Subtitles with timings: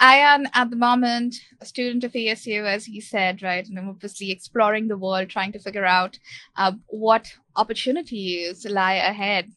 [0.00, 4.30] Ayaan, at the moment, a student of ASU, as he said, right, and I'm obviously
[4.30, 6.18] exploring the world, trying to figure out
[6.56, 9.50] uh, what opportunities lie ahead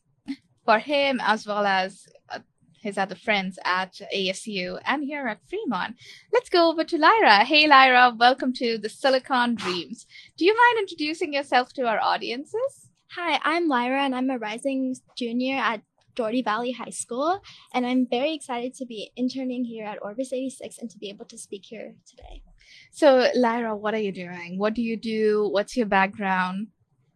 [0.65, 2.39] for him as well as uh,
[2.81, 5.95] his other friends at ASU and here at Fremont.
[6.33, 7.45] Let's go over to Lyra.
[7.45, 10.05] Hey, Lyra, welcome to the Silicon Dreams.
[10.37, 12.89] Do you mind introducing yourself to our audiences?
[13.15, 15.83] Hi, I'm Lyra, and I'm a rising junior at
[16.15, 17.41] Dougherty Valley High School,
[17.73, 21.25] and I'm very excited to be interning here at Orbis 86 and to be able
[21.25, 22.43] to speak here today.
[22.91, 24.57] So, Lyra, what are you doing?
[24.57, 25.49] What do you do?
[25.51, 26.67] What's your background?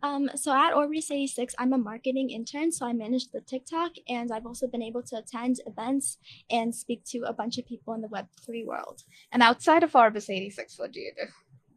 [0.03, 4.31] Um, so at Orbis 86, I'm a marketing intern, so I manage the TikTok, and
[4.31, 6.17] I've also been able to attend events
[6.51, 9.03] and speak to a bunch of people in the Web3 world.
[9.31, 11.27] And outside of Orbis 86, what do you do?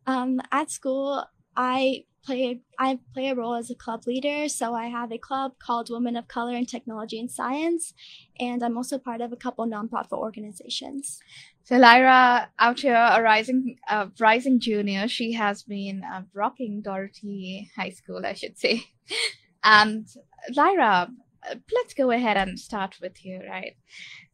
[0.06, 1.24] Um, at school,
[1.56, 4.48] I play I play a role as a club leader.
[4.48, 7.94] So I have a club called Women of Color in Technology and Science,
[8.38, 11.20] and I'm also part of a couple nonprofit organizations.
[11.64, 17.70] So Lyra, out here, a rising uh, rising junior, she has been uh, rocking Dougherty
[17.76, 18.84] High School, I should say.
[19.64, 20.06] and
[20.54, 21.08] Lyra,
[21.74, 23.76] let's go ahead and start with you, right?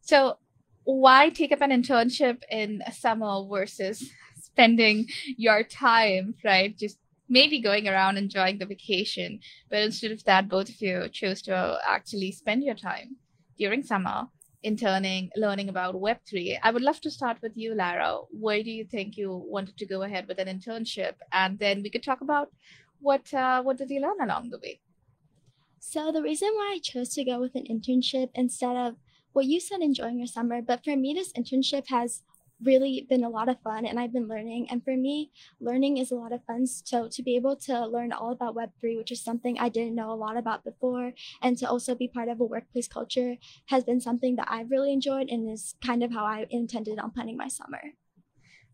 [0.01, 0.37] So
[0.83, 4.09] why take up an internship in summer versus
[4.41, 6.77] spending your time, right?
[6.77, 6.97] Just
[7.29, 9.39] maybe going around enjoying the vacation.
[9.69, 13.17] But instead of that, both of you chose to actually spend your time
[13.57, 14.27] during summer
[14.63, 16.59] interning, learning about Web3.
[16.63, 18.19] I would love to start with you, Lyra.
[18.31, 21.13] Why do you think you wanted to go ahead with an internship?
[21.31, 22.49] And then we could talk about
[22.99, 24.79] what uh, what did you learn along the way?
[25.79, 28.95] So the reason why I chose to go with an internship instead of
[29.33, 32.23] well, you said enjoying your summer, but for me, this internship has
[32.63, 34.67] really been a lot of fun and I've been learning.
[34.69, 36.65] And for me, learning is a lot of fun.
[36.67, 40.11] So to be able to learn all about Web3, which is something I didn't know
[40.11, 44.01] a lot about before, and to also be part of a workplace culture has been
[44.01, 47.47] something that I've really enjoyed and is kind of how I intended on planning my
[47.47, 47.81] summer.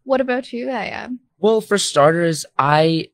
[0.03, 1.09] What about you, Aya?
[1.37, 3.09] Well, for starters, I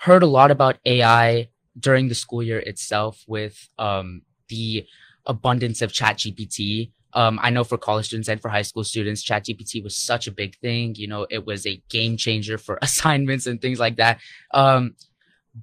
[0.00, 4.86] heard a lot about AI during the school year itself with um, the
[5.26, 9.82] abundance of ChatGPT um, I know for college students and for high school students, ChatGPT
[9.82, 10.94] was such a big thing.
[10.96, 14.20] You know, it was a game changer for assignments and things like that.
[14.52, 14.96] Um,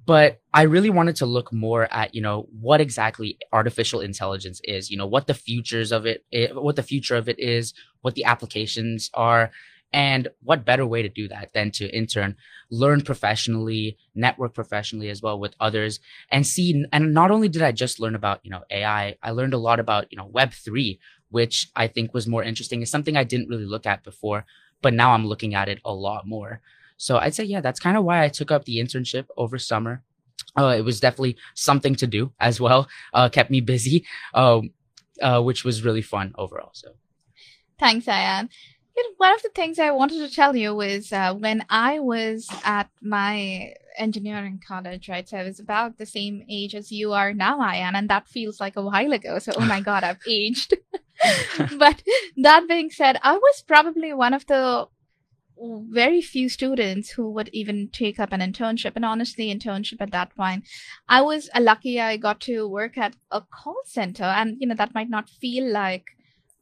[0.06, 4.90] but I really wanted to look more at, you know, what exactly artificial intelligence is,
[4.90, 6.24] you know, what the futures of it,
[6.54, 9.50] what the future of it is, what the applications are,
[9.92, 12.36] and what better way to do that than to intern,
[12.70, 16.84] learn professionally, network professionally as well with others and see.
[16.92, 19.80] And not only did I just learn about, you know, AI, I learned a lot
[19.80, 20.98] about, you know, Web3,
[21.32, 22.82] which I think was more interesting.
[22.82, 24.44] It's something I didn't really look at before,
[24.82, 26.60] but now I'm looking at it a lot more.
[26.96, 30.02] So I'd say, yeah, that's kind of why I took up the internship over summer.
[30.56, 32.86] Uh, it was definitely something to do as well.
[33.12, 34.04] Uh, kept me busy,
[34.34, 34.60] uh,
[35.20, 36.70] uh, which was really fun overall.
[36.74, 36.92] So,
[37.78, 38.50] thanks, Ayaan.
[38.94, 41.98] You know, one of the things I wanted to tell you was uh, when I
[41.98, 45.28] was at my engineering college, right?
[45.28, 48.60] So I was about the same age as you are now, Ayaan, and that feels
[48.60, 49.38] like a while ago.
[49.38, 50.74] So, oh my God, I've aged.
[51.78, 52.02] but
[52.36, 54.88] that being said, I was probably one of the
[55.58, 58.92] very few students who would even take up an internship.
[58.96, 60.64] And honestly internship at that point
[61.08, 64.24] i was lucky i got to work at a call center.
[64.24, 66.06] And you know that might not feel like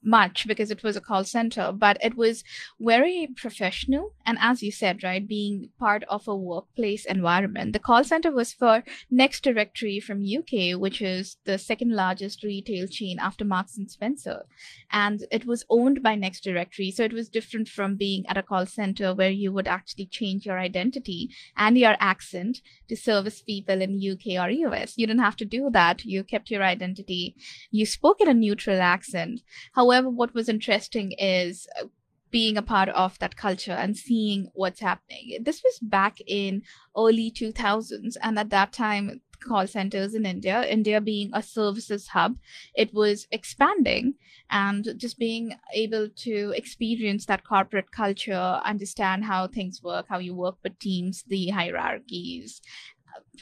[0.02, 2.42] much because it was a call center, but it was
[2.80, 4.14] very professional.
[4.24, 8.52] And as you said, right, being part of a workplace environment, the call center was
[8.52, 13.90] for Next Directory from UK, which is the second largest retail chain after Marks and
[13.90, 14.46] Spencer.
[14.90, 16.90] And it was owned by Next Directory.
[16.90, 20.46] So it was different from being at a call center where you would actually change
[20.46, 24.94] your identity and your accent to service people in UK or US.
[24.96, 26.04] You didn't have to do that.
[26.04, 27.36] You kept your identity.
[27.70, 29.42] You spoke in a neutral accent.
[29.74, 31.86] However, However, what was interesting is uh,
[32.30, 35.38] being a part of that culture and seeing what's happening.
[35.42, 36.62] This was back in
[36.96, 42.36] early 2000s, and at that time, call centers in India, India being a services hub,
[42.74, 44.14] it was expanding
[44.50, 50.34] and just being able to experience that corporate culture, understand how things work, how you
[50.34, 52.60] work with teams, the hierarchies,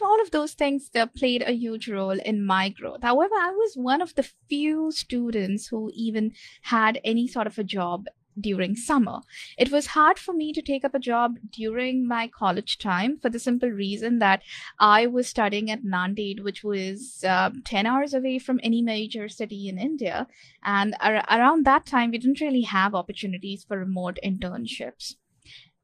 [0.01, 3.03] all of those things that played a huge role in my growth.
[3.03, 6.33] However, I was one of the few students who even
[6.63, 8.07] had any sort of a job
[8.41, 9.21] during summer.
[9.57, 13.29] It was hard for me to take up a job during my college time for
[13.29, 14.43] the simple reason that
[14.79, 19.69] I was studying at Nanded, which was uh, 10 hours away from any major city
[19.69, 20.27] in India.
[20.63, 25.17] And ar- around that time, we didn't really have opportunities for remote internships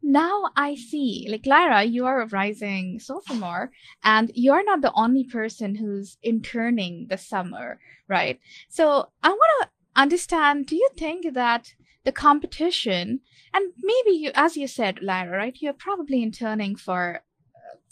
[0.04, 3.72] now I see, like Lyra, you are a rising sophomore,
[4.02, 8.38] and you're not the only person who's interning the summer, right?
[8.68, 11.74] So I want to understand do you think that
[12.04, 13.20] the competition
[13.52, 17.22] and maybe you as you said lyra right you're probably interning for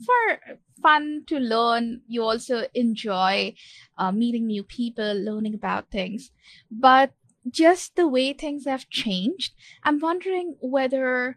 [0.05, 2.03] for fun to learn.
[2.09, 3.55] You also enjoy
[3.97, 6.33] uh, meeting new people learning about things.
[6.71, 7.13] But
[7.49, 11.37] just the way things have changed i'm wondering whether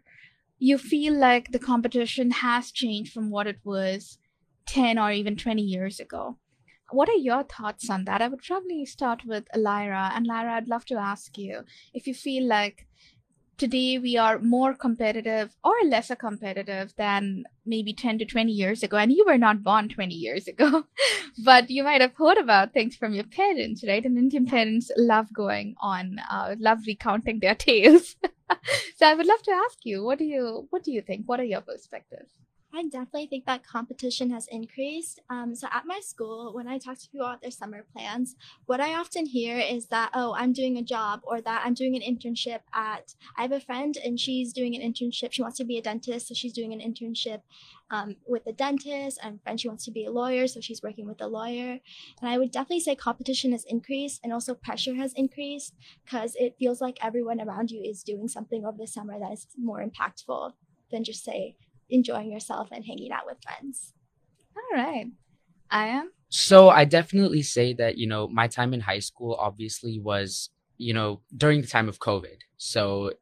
[0.58, 4.18] you feel like the competition has changed from what it was
[4.66, 6.38] 10 or even 20 years ago
[6.90, 8.22] what are your thoughts on that?
[8.22, 10.12] I would probably start with Lyra.
[10.14, 12.86] And Lyra, I'd love to ask you if you feel like
[13.58, 18.96] today we are more competitive or lesser competitive than maybe 10 to 20 years ago.
[18.96, 20.84] And you were not born 20 years ago,
[21.44, 24.04] but you might have heard about things from your parents, right?
[24.04, 28.16] And Indian parents love going on, uh, love recounting their tales.
[28.96, 31.24] so I would love to ask you, what do you, what do you think?
[31.26, 32.32] What are your perspectives?
[32.76, 35.18] I definitely think that competition has increased.
[35.30, 38.36] Um, so at my school, when I talk to people about their summer plans,
[38.66, 41.96] what I often hear is that, oh, I'm doing a job or that I'm doing
[41.96, 45.32] an internship at, I have a friend and she's doing an internship.
[45.32, 46.28] She wants to be a dentist.
[46.28, 47.40] So she's doing an internship
[47.90, 50.46] um, with a dentist and friend, she wants to be a lawyer.
[50.46, 51.78] So she's working with a lawyer.
[52.20, 55.72] And I would definitely say competition has increased and also pressure has increased
[56.04, 59.46] because it feels like everyone around you is doing something over the summer that is
[59.56, 60.52] more impactful
[60.90, 61.56] than just say
[61.90, 63.92] enjoying yourself and hanging out with friends.
[64.56, 65.06] All right.
[65.72, 66.06] Ayaan.
[66.28, 70.92] So I definitely say that, you know, my time in high school obviously was, you
[70.92, 72.38] know, during the time of COVID.
[72.56, 73.12] So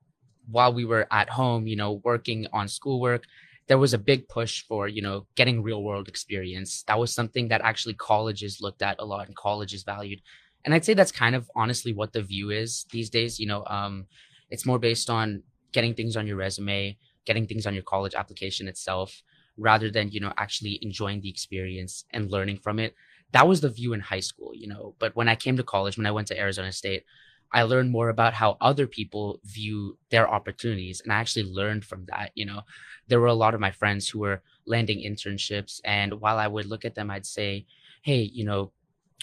[0.50, 3.24] while we were at home, you know, working on schoolwork,
[3.66, 6.82] there was a big push for, you know, getting real world experience.
[6.86, 10.20] That was something that actually colleges looked at a lot and colleges valued.
[10.64, 13.38] And I'd say that's kind of honestly what the view is these days.
[13.38, 14.06] You know, um,
[14.50, 18.68] it's more based on getting things on your resume, getting things on your college application
[18.68, 19.22] itself
[19.56, 22.94] rather than you know actually enjoying the experience and learning from it.
[23.32, 25.96] That was the view in high school you know but when i came to college
[25.96, 27.04] when i went to arizona state
[27.52, 32.04] i learned more about how other people view their opportunities and i actually learned from
[32.06, 32.62] that you know.
[33.08, 36.66] There were a lot of my friends who were landing internships and while i would
[36.66, 37.66] look at them i'd say
[38.02, 38.72] hey you know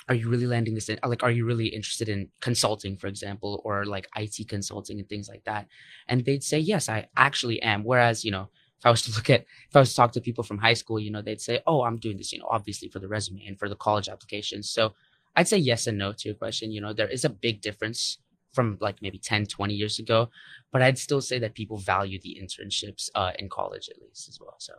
[0.09, 3.61] are you really landing this in like are you really interested in consulting for example
[3.63, 5.67] or like IT consulting and things like that?
[6.07, 7.83] And they'd say yes I actually am.
[7.83, 8.49] Whereas you know
[8.79, 10.73] if I was to look at if I was to talk to people from high
[10.73, 13.45] school you know they'd say oh I'm doing this you know obviously for the resume
[13.45, 14.69] and for the college applications.
[14.69, 14.93] So
[15.35, 16.71] I'd say yes and no to your question.
[16.71, 18.17] You know there is a big difference
[18.53, 20.29] from like maybe 10 20 years ago
[20.73, 24.39] but i'd still say that people value the internships uh, in college at least as
[24.41, 24.73] well so.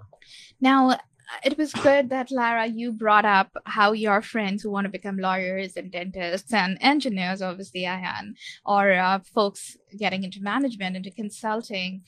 [0.60, 0.98] Now
[1.44, 5.18] it was good that Lyra, you brought up how your friends who want to become
[5.18, 8.34] lawyers and dentists and engineers, obviously, Ayaan,
[8.64, 12.02] or uh, folks getting into management, into consulting.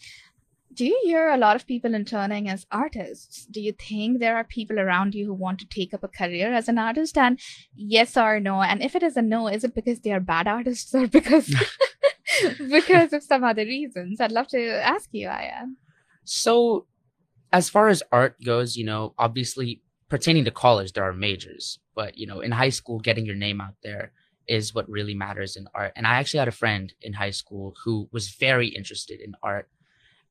[0.72, 3.46] Do you hear a lot of people interning as artists?
[3.46, 6.52] Do you think there are people around you who want to take up a career
[6.52, 7.16] as an artist?
[7.16, 7.38] And
[7.76, 8.60] yes or no?
[8.60, 11.54] And if it is a no, is it because they are bad artists or because
[12.70, 14.20] because of some other reasons?
[14.20, 15.74] I'd love to ask you, Ayaan.
[16.24, 16.86] So
[17.54, 22.18] as far as art goes, you know, obviously pertaining to college, there are majors, but
[22.18, 24.10] you know, in high school, getting your name out there
[24.48, 25.92] is what really matters in art.
[25.94, 29.68] And I actually had a friend in high school who was very interested in art.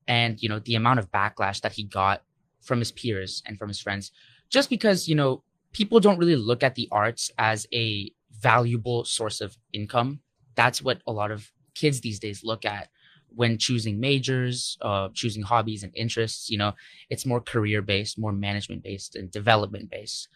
[0.06, 2.22] And, you know, the amount of backlash that he got
[2.60, 4.12] from his peers and from his friends,
[4.50, 5.42] just because, you know,
[5.72, 10.20] people don't really look at the arts as a valuable source of income.
[10.56, 12.90] That's what a lot of kids these days look at
[13.34, 16.72] when choosing majors, uh, choosing hobbies and interests, you know,
[17.10, 20.28] it's more career based, more management based, and development based.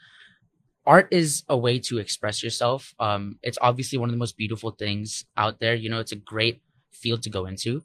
[0.86, 2.94] Art is a way to express yourself.
[2.98, 5.74] Um, it's obviously one of the most beautiful things out there.
[5.74, 7.82] You know, it's a great field to go into.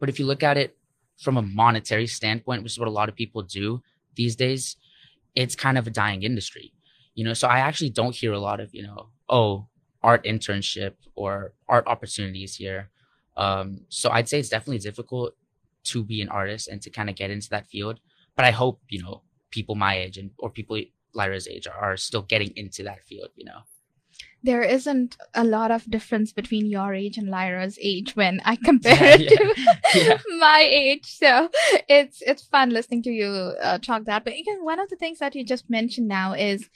[0.00, 0.76] But if you look at it
[1.20, 3.82] from a monetary standpoint, which is what a lot of people do
[4.16, 4.76] these days,
[5.34, 6.72] it's kind of a dying industry.
[7.14, 9.68] You know, so I actually don't hear a lot of, you know, oh,
[10.02, 12.90] art internship or art opportunities here
[13.36, 15.34] um, so I'd say it's definitely difficult
[15.84, 18.00] to be an artist and to kind of get into that field.
[18.36, 20.80] But I hope, you know, people my age and or people
[21.12, 23.60] Lyra's age are, are still getting into that field, you know.
[24.42, 28.94] There isn't a lot of difference between your age and Lyra's age when I compare
[28.94, 29.98] yeah, it yeah, to
[30.28, 30.38] yeah.
[30.38, 31.06] my age.
[31.06, 31.50] So
[31.88, 34.24] it's it's fun listening to you uh, talk that.
[34.24, 36.68] But again, one of the things that you just mentioned now is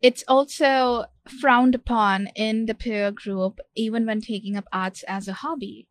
[0.00, 1.04] it's also
[1.40, 5.86] frowned upon in the peer group, even when taking up arts as a hobby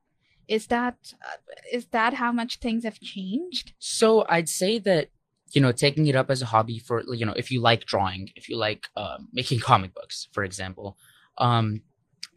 [0.47, 3.73] is that uh, that how much things have changed?
[3.79, 5.09] So i'd say that
[5.53, 8.29] you know taking it up as a hobby for you know if you like drawing
[8.35, 10.97] if you like um, making comic books for example
[11.37, 11.81] um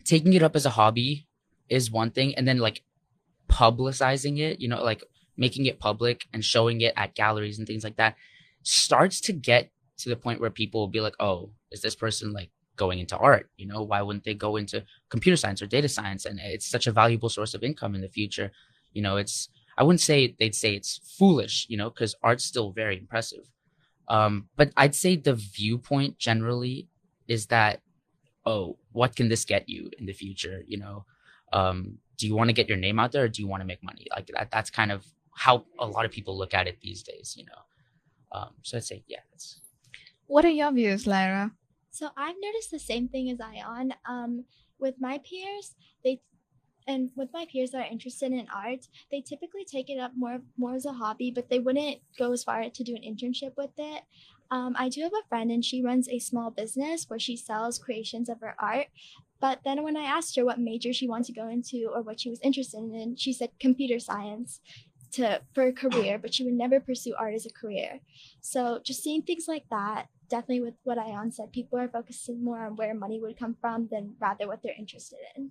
[0.04, 1.26] taking it up as a hobby
[1.68, 2.82] is one thing and then like
[3.48, 5.02] publicizing it you know like
[5.36, 8.16] making it public and showing it at galleries and things like that
[8.62, 12.32] starts to get to the point where people will be like oh is this person
[12.32, 13.50] like going into art?
[13.56, 16.24] You know, why wouldn't they go into computer science or data science?
[16.24, 18.52] And it's such a valuable source of income in the future.
[18.92, 22.72] You know, it's I wouldn't say they'd say it's foolish, you know, because art's still
[22.72, 23.50] very impressive.
[24.08, 26.88] Um, but I'd say the viewpoint generally
[27.26, 27.80] is that,
[28.44, 30.62] oh, what can this get you in the future?
[30.66, 31.04] You know,
[31.52, 33.66] um, do you want to get your name out there or do you want to
[33.66, 34.06] make money?
[34.10, 35.04] Like that, that's kind of
[35.34, 38.38] how a lot of people look at it these days, you know.
[38.38, 39.20] Um, so I'd say, yeah.
[40.26, 41.52] What are your views, Lyra?
[41.94, 43.92] So I've noticed the same thing as Ayaan.
[44.04, 44.46] Um,
[44.80, 46.20] with my peers, they
[46.88, 50.40] and with my peers that are interested in art, they typically take it up more
[50.58, 53.70] more as a hobby, but they wouldn't go as far to do an internship with
[53.78, 54.02] it.
[54.50, 57.78] Um, I do have a friend, and she runs a small business where she sells
[57.78, 58.88] creations of her art.
[59.40, 62.18] But then when I asked her what major she wanted to go into or what
[62.18, 64.60] she was interested in, she said computer science
[65.12, 68.00] to for a career, but she would never pursue art as a career.
[68.40, 72.64] So just seeing things like that, definitely with what Ayaan said, people are focusing more
[72.66, 75.50] on where money would come from than rather what they're interested in.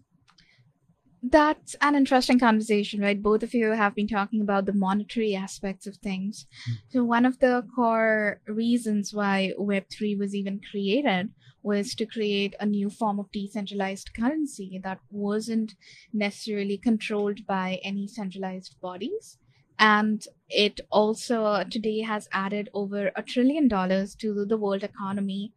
[1.26, 3.22] That's an interesting conversation, right?
[3.30, 6.46] Both of you have been talking about the monetary aspects of things.
[6.70, 6.74] Mm.
[6.90, 11.30] So, one of the core reasons why Web3 was even created
[11.62, 15.76] was to create a new form of decentralized currency that wasn't
[16.12, 19.38] necessarily controlled by any centralized bodies.
[19.80, 25.52] And it also today has added over a trillion dollars to the world economy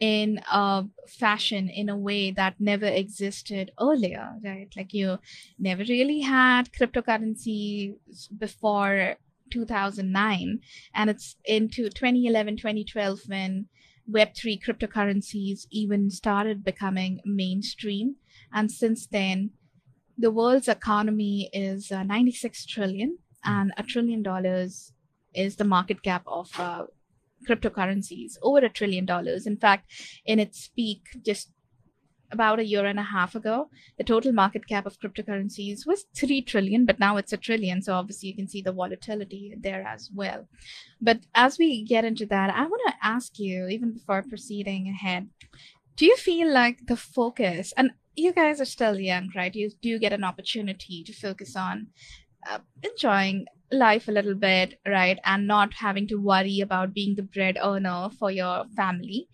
[0.00, 4.72] in a fashion in a way that never existed earlier right?
[4.76, 5.18] Like you
[5.58, 7.96] never really had cryptocurrency
[8.36, 9.16] before
[9.50, 10.60] 2009
[10.94, 13.68] and it's into 2011 2012 when
[14.08, 18.16] web3 cryptocurrencies even started becoming mainstream.
[18.52, 19.50] And since then
[20.18, 24.92] the world's economy is uh, 96 trillion and a trillion dollars
[25.34, 26.84] is the market cap of uh,
[27.48, 29.46] cryptocurrencies, over a trillion dollars.
[29.46, 29.90] In fact,
[30.24, 31.50] in its peak, just
[32.30, 36.42] about a year and a half ago, the total market cap of cryptocurrencies was 3
[36.42, 37.80] trillion, but now it's a trillion.
[37.80, 40.46] So obviously, you can see the volatility there as well.
[41.00, 45.28] But as we get into that, I want to ask you, even before proceeding ahead,
[45.96, 49.54] do you feel like the focus, and you guys are still young, right?
[49.54, 51.88] You do get an opportunity to focus on
[52.46, 55.18] uh, enjoying life a little bit, right?
[55.24, 59.28] And not having to worry about being the bread earner for your family.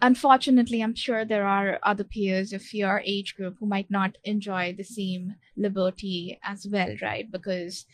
[0.00, 4.72] Unfortunately, I'm sure there are other peers of your age group who might not enjoy
[4.72, 7.28] the same liberty as well, right?
[7.28, 7.84] Because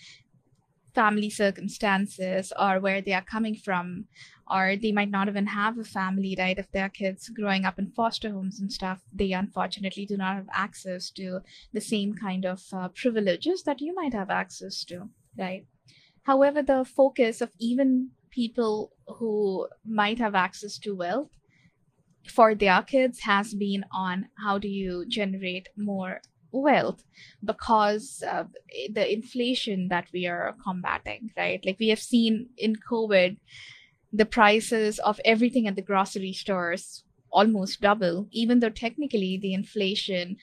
[0.95, 4.07] family circumstances or where they are coming from
[4.51, 6.59] or they might not even have a family right?
[6.59, 10.49] If their kids growing up in foster homes and stuff they unfortunately do not have
[10.53, 11.41] access to
[11.73, 15.09] the same kind of uh, privileges that you might have access to
[15.39, 15.67] right?
[16.23, 21.31] However the focus of even people who might have access to wealth
[22.27, 26.21] for their kids has been on how do you generate more
[26.53, 27.05] wealth
[27.45, 28.23] because
[28.91, 31.65] the inflation that we are combating right?
[31.65, 33.37] Like we have seen in covid
[34.15, 37.03] the prices of everything at the grocery stores
[37.33, 40.37] almost double even though technically the inflation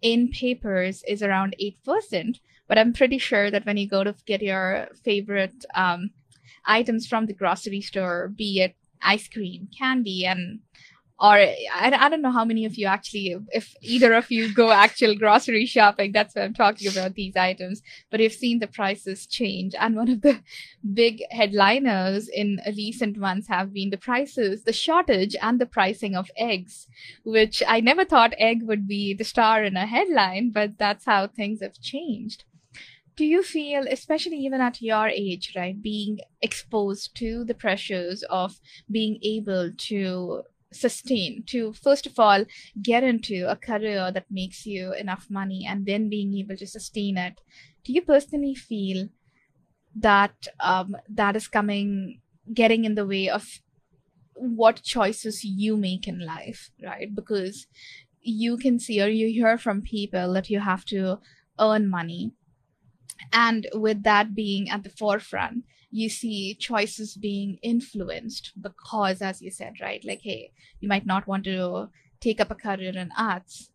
[0.00, 4.40] in papers is around 8% but i'm pretty sure that when you go to get
[4.40, 6.10] your favorite um,
[6.64, 10.60] items from the grocery store be it ice cream candy and
[11.22, 14.72] or I, I don't know how many of you actually if either of you go
[14.72, 17.80] actual grocery shopping that's what i'm talking about these items.
[18.10, 19.74] But you've seen the prices change.
[19.78, 20.40] And one of the
[20.92, 26.30] big headliners in recent months have been the prices the shortage and the pricing of
[26.36, 26.88] eggs
[27.24, 31.26] which i never thought egg would be the star in a headline but that's how
[31.26, 32.44] things have changed.
[33.14, 38.58] Do you feel especially even at your age right being exposed to the pressures of
[38.90, 42.44] being able to sustain to first of all
[42.82, 47.16] get into a career that makes you enough money and then being able to sustain
[47.16, 47.40] it.
[47.84, 49.08] Do you personally feel
[49.94, 52.20] that um, that is coming
[52.52, 53.60] getting in the way of
[54.34, 57.14] what choices you make in life right?
[57.14, 57.66] Because
[58.20, 61.18] you can see or you hear from people that you have to
[61.58, 62.32] earn money
[63.32, 69.50] and with that being at the forefront you see choices being influenced because as you
[69.50, 70.50] said right like hey
[70.80, 71.88] you might not want to
[72.20, 73.70] take up a career in arts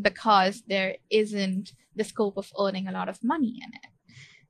[0.00, 3.90] because there isn't the scope of earning a lot of money in it.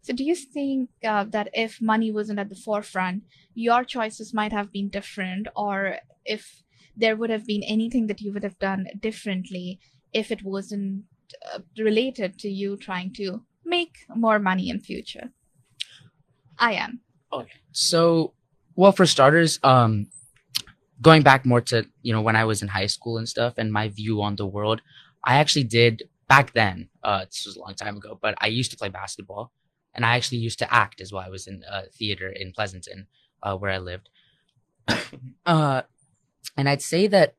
[0.03, 4.53] So do you think uh, that if money wasn't at the forefront your choices might
[4.53, 5.49] have been different?
[5.57, 6.63] Or if
[6.97, 9.81] there would have been anything that you would have done differently
[10.13, 11.05] if it wasn't
[11.53, 15.31] uh, related to you trying to make more money in future
[16.59, 16.99] Ayaan.
[17.33, 17.53] Okay.
[17.73, 18.35] So,
[18.75, 20.09] well, for starters, um,
[21.01, 23.73] going back more to you know when I was in high school and stuff, and
[23.73, 24.83] my view on the world,
[25.25, 26.89] I actually did back then.
[27.03, 29.53] Uh, this was a long time ago, but I used to play basketball,
[29.95, 31.23] and I actually used to act as well.
[31.25, 33.07] I was in uh, theater in Pleasanton,
[33.43, 34.09] uh, where I lived.
[35.47, 35.83] uh,
[36.57, 37.37] and I'd say that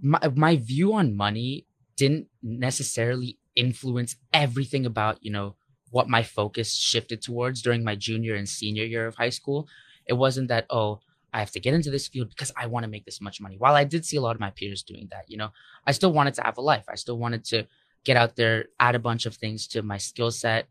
[0.00, 1.66] my my view on money
[1.96, 5.54] didn't necessarily influence everything about you know
[5.90, 9.68] what my focus shifted towards during my junior and senior year of high school.
[10.06, 11.00] It wasn't that oh
[11.32, 13.56] I have to get into this field because I want to make this much money.
[13.56, 15.50] While I did see a lot of my peers doing that, you know,
[15.86, 16.86] I still wanted to have a life.
[16.88, 17.66] I still wanted to
[18.04, 20.68] get out there, add a bunch of things to my skill set,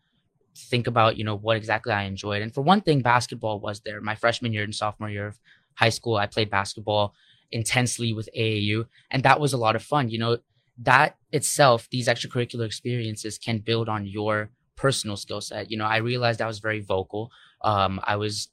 [0.58, 2.42] think about, you know, what exactly I enjoyed.
[2.42, 4.02] And for one thing, basketball was there.
[4.02, 5.40] My freshman year and sophomore year of
[5.76, 7.14] high school, I played basketball
[7.52, 10.10] intensely with AAU, and that was a lot of fun.
[10.10, 10.38] You know,
[10.84, 15.70] that itself, these extracurricular experiences can build on your personal skill set.
[15.70, 17.32] You know, I realized I was very vocal.
[17.62, 18.50] Um, I was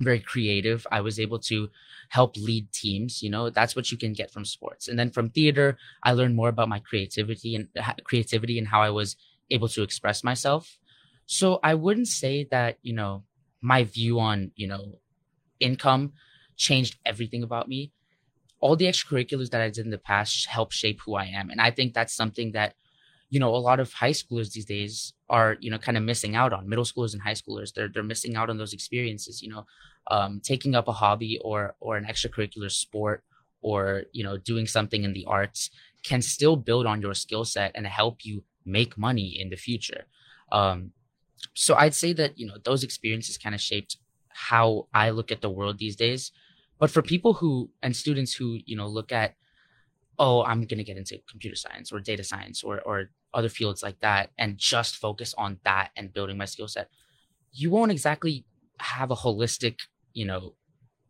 [0.00, 0.86] very creative.
[0.90, 1.68] I was able to
[2.08, 3.22] help lead teams.
[3.22, 4.88] You know, that's what you can get from sports.
[4.88, 7.68] And then from theater, I learned more about my creativity and
[8.04, 9.16] creativity and how I was
[9.50, 10.78] able to express myself.
[11.26, 13.24] So I wouldn't say that, you know,
[13.60, 14.98] my view on, you know,
[15.60, 16.12] income
[16.56, 17.92] changed everything about me.
[18.60, 21.50] All the extracurriculars that I did in the past helped shape who I am.
[21.50, 22.74] And I think that's something that,
[23.30, 26.36] you know, a lot of high schoolers these days are, you know, kind of missing
[26.36, 26.68] out on.
[26.68, 29.64] Middle schoolers and high schoolers, they're they're missing out on those experiences, you know
[30.10, 33.22] um, taking up a hobby or or an extracurricular sport
[33.62, 35.70] or you know doing something in the arts
[36.02, 40.04] can still build on your skill set and help you make money in the future
[40.52, 40.92] um,
[41.54, 43.96] so i'd say that you know those experiences kind of shaped
[44.28, 46.32] how i look at the world these days
[46.80, 49.34] but for people who and students who you know look at
[50.18, 53.82] oh i'm going to get into computer science or data science or or other fields
[53.82, 56.88] like that and just focus on that and building my skill set
[57.52, 58.44] you won't exactly
[58.80, 59.78] have a holistic,
[60.12, 60.54] you know,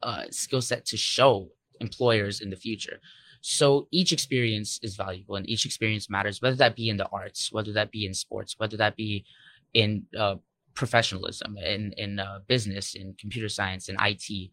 [0.02, 1.48] uh, skill set to show
[1.80, 3.00] employers in the future.
[3.42, 7.50] So each experience is valuable and each experience matters, whether that be in the arts,
[7.52, 9.24] whether that be in sports, whether that be
[9.72, 10.36] in uh,
[10.74, 14.50] professionalism, in in uh, business, in computer science, in IT.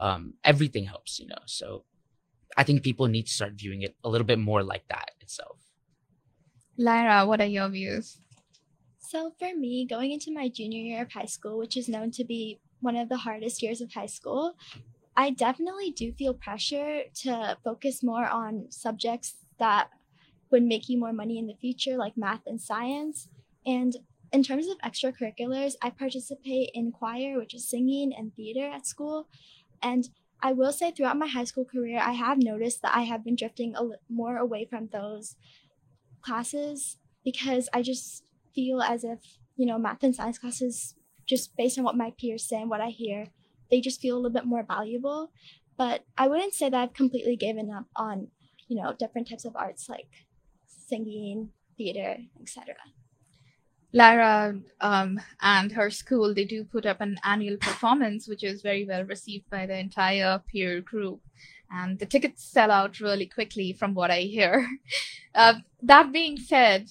[0.00, 1.42] Um, everything helps, you know.
[1.46, 1.84] So
[2.56, 5.58] I think people need to start viewing it a little bit more like that itself.
[6.76, 8.20] Lyra, what are your views?
[8.98, 12.24] So, for me, going into my junior year of high school, which is known to
[12.24, 14.54] be one of the hardest years of high school,
[15.16, 19.88] I definitely do feel pressure to focus more on subjects that
[20.50, 23.28] would make you more money in the future, like math and science.
[23.66, 23.96] And
[24.32, 29.28] in terms of extracurriculars, I participate in choir, which is singing and theater at school.
[29.82, 30.08] And
[30.42, 33.36] I will say throughout my high school career, I have noticed that I have been
[33.36, 35.36] drifting a li- more away from those
[36.22, 39.18] classes because I just feel as if,
[39.56, 40.94] you know, math and science classes,
[41.26, 43.26] just based on what my peers say and what I hear,
[43.70, 45.30] they just feel a little bit more valuable.
[45.76, 48.28] But I wouldn't say that I've completely given up on,
[48.68, 50.26] you know, different types of arts like
[50.66, 52.74] singing, theater, etc.
[53.92, 58.84] Lyra um, and her school, they do put up an annual performance, which is very
[58.84, 61.20] well received by the entire peer group.
[61.70, 64.68] And the tickets sell out really quickly, from what I hear.
[65.34, 66.90] Uh, that being said,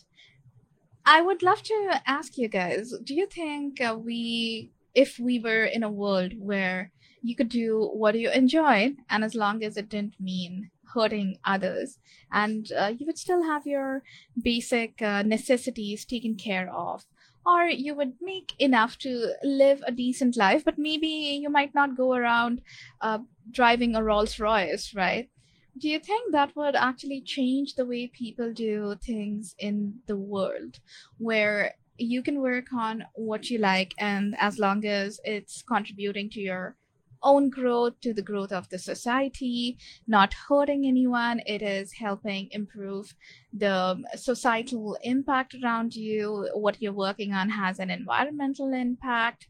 [1.06, 5.66] I would love to ask you guys do you think uh, we, if we were
[5.66, 9.90] in a world where you could do what you enjoyed, and as long as it
[9.90, 11.98] didn't mean hurting others,
[12.32, 14.04] and uh, you would still have your
[14.42, 17.06] basic uh, necessities taken care of,
[17.46, 21.98] or you would make enough to live a decent life, but maybe you might not
[21.98, 22.62] go around
[23.02, 23.20] uh,
[23.52, 25.30] driving a Rolls Royce, right?
[25.78, 30.80] do you think that would actually change the way people do things in the world
[31.18, 36.40] where you can work on what you like and as long as it's contributing to
[36.40, 36.76] your
[37.24, 39.78] own growth to the growth of the society
[40.08, 41.42] not hurting anyone.
[41.46, 43.14] It is helping improve
[43.54, 46.50] the societal impact around you.
[46.54, 49.48] What you're working on has an environmental impact.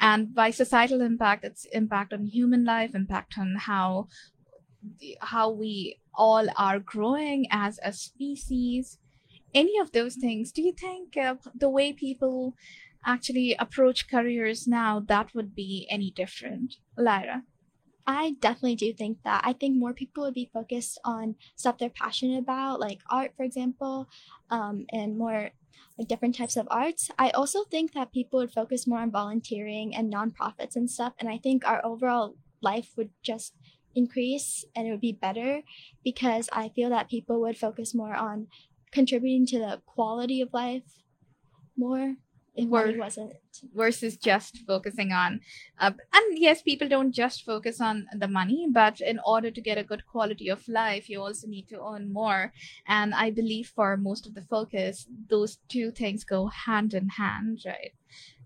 [0.00, 4.08] And by societal impact it's impact on human life impact on how
[5.20, 8.98] how we all are growing as a species.
[9.54, 10.50] Any of those things.
[10.50, 12.54] Do you think uh, the way people
[13.06, 17.42] actually approach careers now that would be any different lyra
[18.06, 19.42] I definitely do think that.
[19.44, 23.44] I think more people would be focused on stuff they're passionate about, like art, for
[23.44, 24.08] example,
[24.50, 25.52] um, and more
[25.98, 27.10] like different types of arts.
[27.18, 31.14] I also think that people would focus more on volunteering and nonprofits and stuff.
[31.18, 33.54] And I think our overall life would just
[33.94, 35.62] increase and it would be better
[36.02, 38.48] because I feel that people would focus more on
[38.90, 40.82] contributing to the quality of life
[41.76, 42.16] more
[42.54, 43.32] if Were- money wasn't.
[43.74, 45.40] versus just focusing on
[45.78, 49.78] uh, and yes people don't just focus on the money but in order to get
[49.78, 52.52] a good quality of life you also need to earn more
[52.86, 57.60] and i believe for most of the focus those two things go hand in hand
[57.66, 57.92] right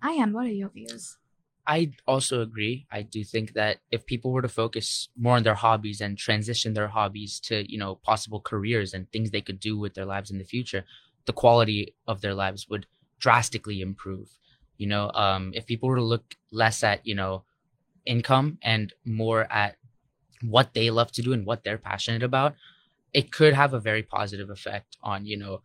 [0.02, 1.18] Ayaan, what are your views
[1.68, 2.86] I also agree.
[2.90, 6.72] I do think that if people were to focus more on their hobbies and transition
[6.72, 10.30] their hobbies to, you know, possible careers and things they could do with their lives
[10.30, 10.86] in the future,
[11.26, 12.86] the quality of their lives would
[13.18, 14.28] drastically improve.
[14.76, 17.44] You know, um, if people were to look less at, you know,
[18.06, 19.76] income and more at
[20.42, 22.54] what they love to do and what they're passionate about,
[23.12, 25.62] it could have a very positive effect on, you know,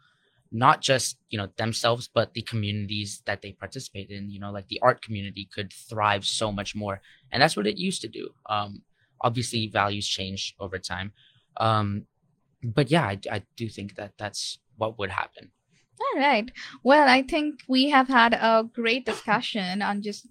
[0.54, 4.68] not just you know themselves but the communities that they participate in you know like
[4.68, 7.02] the art community could thrive so much more.
[7.32, 8.30] And that's what it used to do.
[8.48, 8.84] Um
[9.20, 11.12] obviously values change over time.
[11.58, 12.06] Um
[12.64, 15.52] but yeah i, I do think that that's what would happen
[16.00, 16.52] all right.
[16.84, 20.28] Well i think we have had a great discussion on just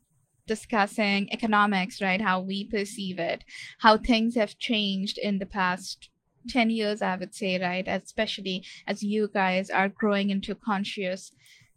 [0.47, 2.21] discussing economics right?
[2.21, 3.45] How we perceive it
[3.81, 6.09] how things have changed in the past
[6.49, 7.87] 10 years i would say right?
[7.87, 11.33] Especially as you guys are growing into conscious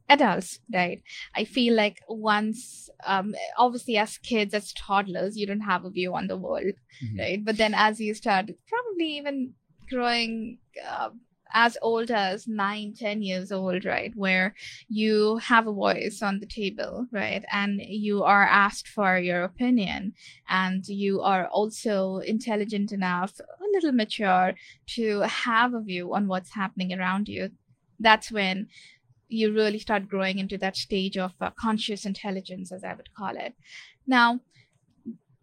[0.10, 1.02] adults right?
[1.36, 6.14] I feel like once um obviously as kids as toddlers you don't have a view
[6.16, 7.20] on the world Mhm.
[7.20, 7.46] right?
[7.46, 9.54] But then as you start probably even
[9.90, 11.10] growing uh,
[11.54, 14.56] as old as nine ten years old right where
[14.88, 20.14] you have a voice on the table right and you are asked for your opinion
[20.50, 24.54] and you are also intelligent enough a little mature
[24.88, 27.52] to have a view on what's happening around you.
[28.00, 28.68] That's when
[29.28, 33.36] you really start growing into that stage of uh, conscious intelligence as i would call
[33.36, 33.54] it.
[34.06, 34.42] Now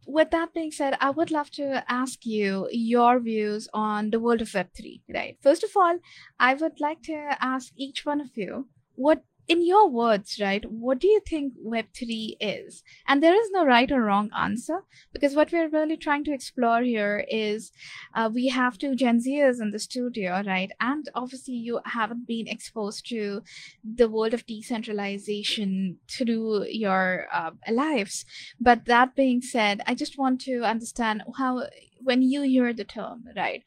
[0.06, 4.42] with that being said, I would love to ask you your views on the world
[4.42, 5.36] of Web3, right?
[5.40, 5.98] First of all,
[6.38, 10.98] I would like to ask each one of you what, in your words, right, what
[10.98, 12.82] do you think Web3 is?
[13.06, 14.78] And there is no right or wrong answer
[15.12, 17.70] because what we're really trying to explore here is
[18.14, 20.70] uh, we have two Gen Zers in the studio, right?
[20.80, 23.42] And obviously, you haven't been exposed to
[23.84, 28.24] the world of decentralization through your uh, lives.
[28.58, 31.64] But that being said, I just want to understand how,
[32.00, 33.64] when you hear the term, right,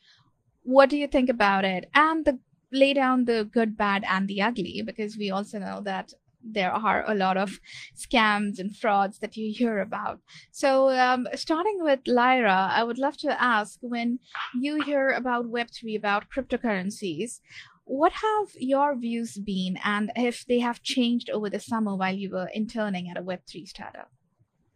[0.64, 1.92] what do you think about it?
[1.94, 2.40] And the
[2.76, 6.14] lay down the good, bad, and the ugly, because we also know that
[6.48, 7.60] there are a lot of
[7.96, 10.20] scams and frauds that you hear about.
[10.52, 14.20] So, um, starting with Lyra, I would love to ask when
[14.54, 17.40] you hear about Web3, about cryptocurrencies,
[17.86, 22.32] what have your views been, and if they have changed over the summer while you
[22.32, 24.12] were interning at a Web3 startup?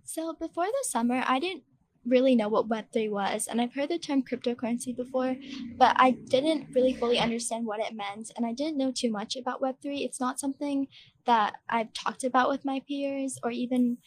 [0.04, 1.64] So before the summer, I didn't
[2.10, 5.36] really know what Web3 was, and I've heard the term cryptocurrency before,
[5.78, 9.36] but I didn't really fully understand what it meant, and I didn't know too much
[9.36, 10.04] about Web3.
[10.04, 10.88] It's not something
[11.26, 13.98] that I've talked about with my peers or even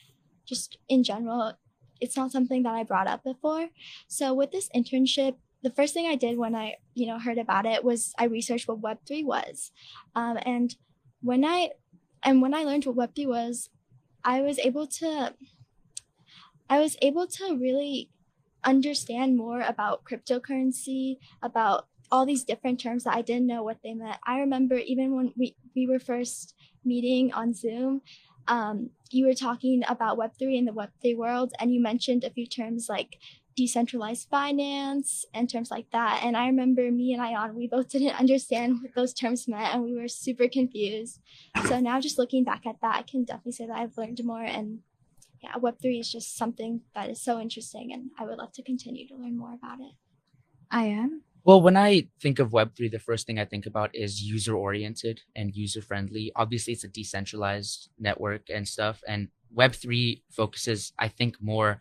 [0.47, 1.55] just in general.
[2.01, 3.69] It's not something that I brought up before.
[4.09, 7.67] So with this internship, the first thing I did when I, you know, heard about
[7.67, 9.71] it was I researched what Web3 was,
[10.15, 10.75] um, and
[11.21, 11.71] when I
[12.23, 13.71] and when I learned what Web3 was,
[14.25, 15.35] I was able to
[16.73, 18.09] I was able to really
[18.65, 23.93] understand more about cryptocurrency, about all these different terms that I didn't know what they
[23.93, 24.17] meant.
[24.27, 28.01] I remember even when we, we were first meeting on Zoom,
[28.49, 32.47] um, you were talking about Web3 and the Web3 world, and you mentioned a few
[32.47, 33.19] terms like
[33.55, 36.23] decentralized finance and terms like that.
[36.25, 39.85] And I remember me and Ayaan, we both didn't understand what those terms meant, and
[39.85, 41.21] we were super confused.
[41.69, 44.43] So now, just looking back at that, I can definitely say that I've learned more
[44.43, 44.79] and
[45.43, 49.09] yeah, Web3 is just something that is so interesting, and I would love to continue
[49.09, 49.95] to learn more about it.
[50.73, 51.21] Ayaan.
[51.45, 55.23] Well, when I think of Web3, the first thing I think about is user oriented
[55.35, 56.31] and user friendly.
[56.37, 59.03] Obviously, it's a decentralized network and stuff.
[59.09, 61.81] And Web3 focuses, I think, more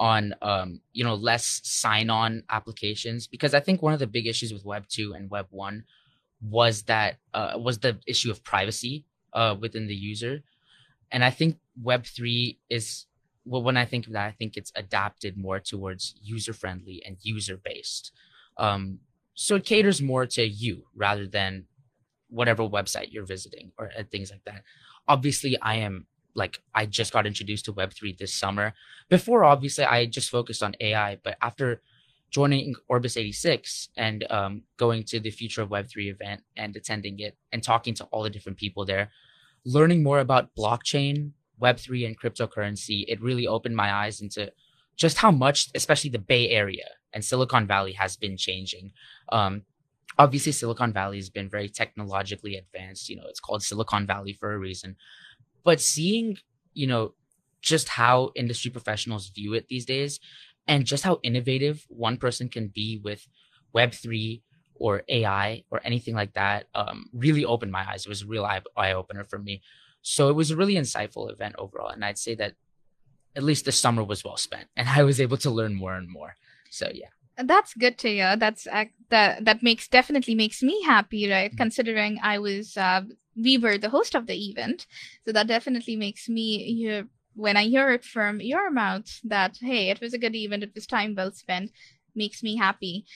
[0.00, 4.26] on, um, you know, less sign on applications because I think one of the big
[4.26, 5.82] issues with Web2 and Web1
[6.40, 10.42] was that, uh, was the issue of privacy uh, within the user.
[11.14, 13.06] And I think Web3 is,
[13.44, 17.16] well, when I think of that, I think it's adapted more towards user friendly and
[17.22, 18.10] user based.
[18.58, 18.98] Um,
[19.34, 21.66] so it caters more to you rather than
[22.30, 24.64] whatever website you're visiting or uh, things like that.
[25.06, 28.74] Obviously, I am like I just got introduced to Web3 this summer.
[29.08, 31.80] Before, obviously, I just focused on AI, but after
[32.30, 37.36] joining Orbis 86 and um, going to the Future of Web3 event and attending it
[37.52, 39.10] and talking to all the different people there,
[39.64, 44.52] learning more about blockchain, Web3, and cryptocurrency, it really opened my eyes into
[44.96, 48.92] just how much, especially the Bay Area and Silicon Valley, has been changing.
[49.30, 49.62] Um,
[50.18, 53.08] obviously, Silicon Valley has been very technologically advanced.
[53.08, 54.96] You know, it's called Silicon Valley for a reason.
[55.64, 56.38] but seeing
[56.74, 57.14] you know
[57.60, 60.20] just how industry professionals view it these days
[60.66, 63.26] and just how innovative one person can be with
[63.74, 64.42] web3
[64.76, 68.06] or ai or anything like that um, really opened my eyes.
[68.06, 69.62] It was a real eye, eye opener for me.
[70.02, 72.54] So it was a really insightful event overall and i'd say that
[73.36, 76.08] at least the summer was well spent and i was able to learn more and
[76.08, 76.36] more.
[76.70, 77.08] So yeah.
[77.36, 78.36] That's good to hear.
[78.36, 81.50] That's uh, that that makes definitely makes me happy right?
[81.50, 81.56] Mm-hmm.
[81.56, 83.02] considering i was uh,
[83.36, 84.86] we were the host of the event.
[85.26, 89.90] So that definitely makes me hear when i hear it from your mouth that hey
[89.90, 90.62] it was a good event.
[90.62, 91.70] It was time well spent.
[92.14, 93.06] Makes me happy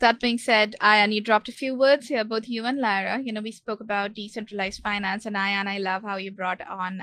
[0.00, 3.20] that being said, Ayaan, you dropped a few words here, both you and Lyra.
[3.22, 7.00] You know, we spoke about decentralized finance, and Ayaan, I love how you brought on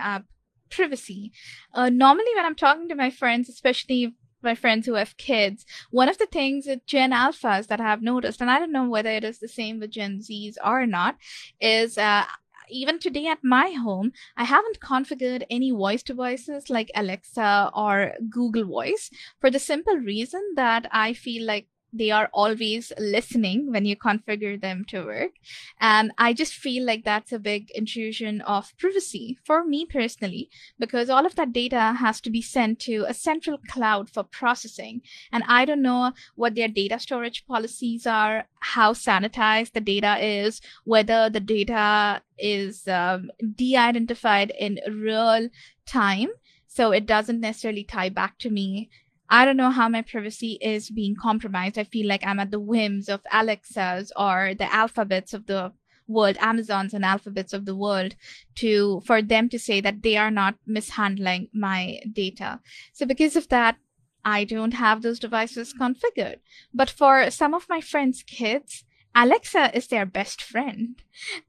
[0.70, 1.32] privacy.
[1.74, 6.10] Uh, normally, when I'm talking to my friends, especially my friends who have kids, one
[6.10, 9.10] of the things with Gen Alphas that I have noticed, and I don't know whether
[9.10, 11.16] it is the same with Gen Zs or not,
[11.60, 12.26] is uh,
[12.70, 18.66] even today at my home, I haven't configured any voice devices like Alexa or Google
[18.66, 23.96] Voice for the simple reason that I feel like they are always listening when you
[23.96, 25.32] configure them to work.
[25.80, 31.10] And I just feel like that's a big intrusion of privacy for me personally, because
[31.10, 35.02] all of that data has to be sent to a central cloud for processing.
[35.32, 40.62] And I don't know what their data storage policies are, how sanitized the data is,
[40.84, 45.50] whether the data is um, de identified in real
[45.86, 46.30] time.
[46.68, 48.90] So it doesn't necessarily tie back to me
[49.30, 51.78] I don't know how my privacy is being compromised.
[51.78, 55.74] I feel like I'm at the whims of Alexas or the alphabets of the
[56.08, 58.16] world, Amazons and alphabets of the world
[58.56, 62.60] to, for them to say that they are not mishandling my data.
[62.94, 63.78] So because of that,
[64.24, 66.38] I don't have those devices configured.
[66.74, 68.84] But for some of my friends' kids,
[69.16, 71.02] Alexa is their best friend.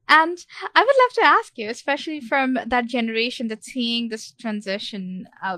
[0.07, 0.37] And
[0.73, 5.57] I would love to ask you, especially from that generation that's seeing this transition, uh,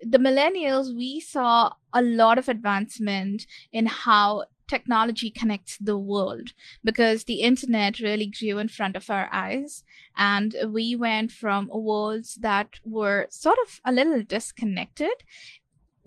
[0.00, 6.50] the millennials, we saw a lot of advancement in how technology connects the world
[6.82, 9.84] because the internet really grew in front of our eyes
[10.16, 15.12] and we went from worlds that were sort of a little disconnected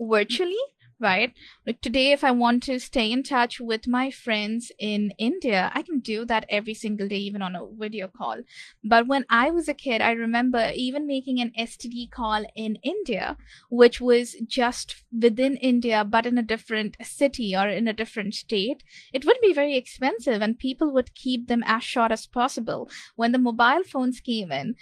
[0.00, 0.56] virtually
[1.00, 1.32] right?
[1.66, 5.82] Like today, if I want to stay in touch with my friends in India, I
[5.82, 8.42] can do that every single day, even on a video call.
[8.82, 13.36] But when I was a kid, I remember even making an STD call in India,
[13.70, 18.82] which was just within India, but in a different city or in a different state.
[19.12, 22.90] It would be very expensive, and people would keep them as short as possible.
[23.16, 24.74] When the mobile phones came in,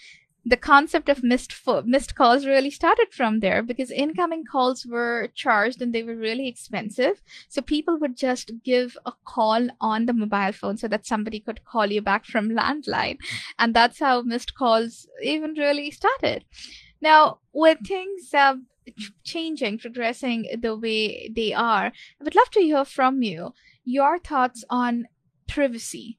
[0.49, 5.29] the concept of missed fo- missed calls really started from there because incoming calls were
[5.35, 7.21] charged and they were really expensive.
[7.49, 11.65] So people would just give a call on the mobile phone so that somebody could
[11.65, 13.19] call you back from landline,
[13.59, 16.45] and that's how missed calls even really started.
[17.01, 18.55] Now, with things uh,
[19.25, 23.53] changing, progressing the way they are, I would love to hear from you
[23.85, 25.09] your thoughts on
[25.49, 26.19] privacy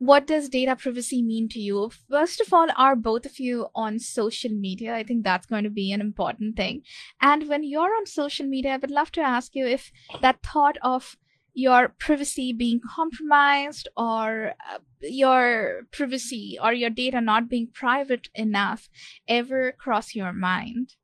[0.00, 1.90] what does data privacy mean to you?
[2.08, 4.94] First of all, are both of you on social media?
[4.94, 6.82] I think that's going to be an important thing.
[7.20, 10.78] And when you're on social media, I would love to ask you if that thought
[10.82, 11.18] of
[11.52, 18.88] your privacy being compromised or uh, your privacy or your data not being private enough
[19.28, 20.94] ever cross your mind.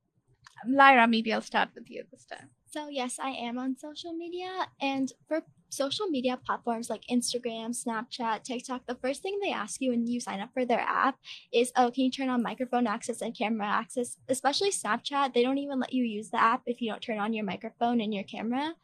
[0.66, 2.48] Lyra, maybe I'll start with you this time.
[2.64, 4.68] So, yes, I am on social media.
[4.80, 9.90] And for social media platforms like Instagram, Snapchat, TikTok, the first thing they ask you
[9.90, 11.18] when you sign up for their app
[11.52, 14.16] is, oh, can you turn on microphone access and camera access?
[14.28, 17.32] Especially Snapchat, they don't even let you use the app if you don't turn on
[17.32, 18.74] your microphone and your camera.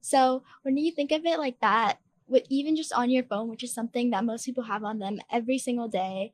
[0.00, 1.98] So when you think of it like that,
[2.28, 5.18] with even just on your phone, which is something that most people have on them
[5.32, 6.32] every single day,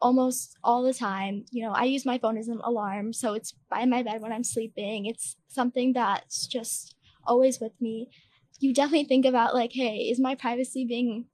[0.00, 1.44] almost all the time.
[1.50, 4.32] You know, I use my phone as an alarm, so it's by my bed when
[4.32, 5.06] I'm sleeping.
[5.06, 8.08] It's something that's just always with me
[8.62, 11.26] you definitely think about like, hey, is my privacy being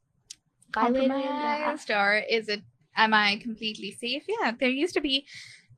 [0.75, 1.91] violated?
[1.91, 2.63] Or is it
[2.97, 4.25] am I completely safe?
[4.29, 5.27] Yeah, there used to be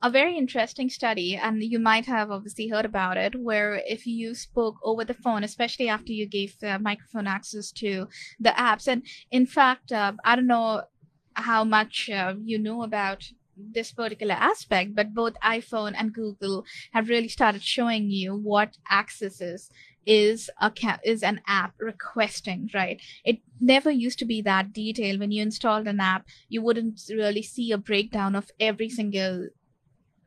[0.03, 4.33] a very interesting study, and you might have obviously heard about it, where if you
[4.33, 8.07] spoke over the phone, especially after you gave microphone access to
[8.39, 10.83] the apps, and in fact, uh, I don't know
[11.35, 17.09] how much uh, you know about this particular aspect, but both iPhone and Google have
[17.09, 19.69] really started showing you what accesses is
[20.07, 23.01] a ca- is an app requesting right?
[23.23, 25.19] It never used to be that detailed.
[25.19, 29.47] When you installed an app you wouldn't really see a breakdown of every single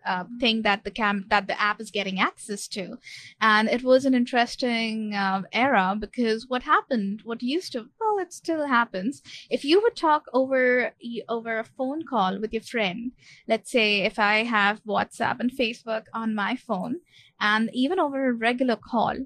[0.07, 2.99] uh, thing that the cam that the app is getting access to.
[3.41, 8.33] And it was an interesting uh, era because what happened what used to well it
[8.33, 9.23] still happens.
[9.51, 10.93] If you would talk over
[11.29, 13.13] over a phone call with your friend,
[13.49, 17.01] let's say if I have WhatsApp and Facebook on my phone,
[17.41, 19.17] and even over a regular call,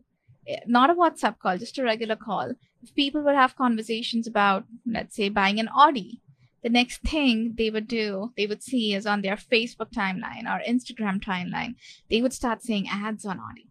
[0.67, 5.17] not a WhatsApp call, just a regular call, if people would have conversations about, let's
[5.17, 6.21] say, buying an Audi,
[6.63, 10.61] the next thing they would do, they would see is on their Facebook timeline or
[10.69, 11.75] Instagram timeline,
[12.11, 13.69] they would start seeing ads on Audi.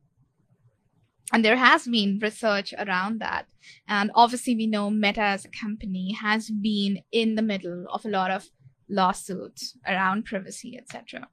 [1.33, 3.47] And there has been research around that.
[3.87, 8.09] And obviously, we know Meta as a company has been in the middle of a
[8.09, 8.49] lot of
[8.87, 11.27] lawsuits around privacy, etc.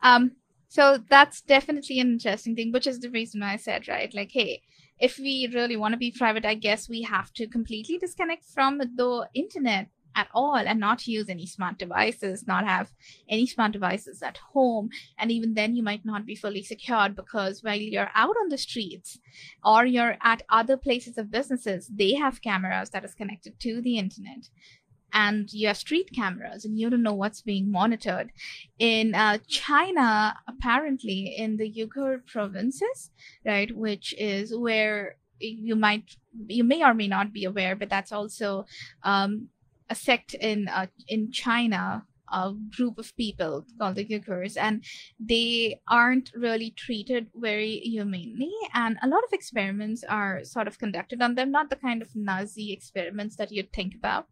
[0.00, 0.32] Um,
[0.68, 4.14] so that's definitely an interesting thing, which is the reason why I said, right?
[4.14, 4.62] Like, hey,
[5.02, 8.78] if we really want to be private, I guess we have to completely disconnect from
[8.78, 12.92] the internet at all and not use any smart devices, not have
[13.28, 14.90] any smart devices at home.
[15.18, 18.58] And even then, you might not be fully secured because while you're out on the
[18.58, 19.18] streets
[19.64, 23.98] or you're at other places of businesses, they have cameras that is connected to the
[23.98, 24.50] internet.
[25.12, 28.32] And you have street cameras, and you don't know what's being monitored.
[28.78, 33.10] In uh, China, apparently, in the Uyghur provinces,
[33.44, 38.12] right, which is where you might you may or may not be aware but that's
[38.12, 38.64] also
[39.02, 39.48] um,
[39.90, 44.84] a sect in uh, in China, a group of people called the Uyghurs, and
[45.20, 48.52] they aren't really treated very humanely.
[48.74, 52.16] And a lot of experiments are sort of conducted on them, not the kind of
[52.16, 54.26] Nazi experiments that you'd think about,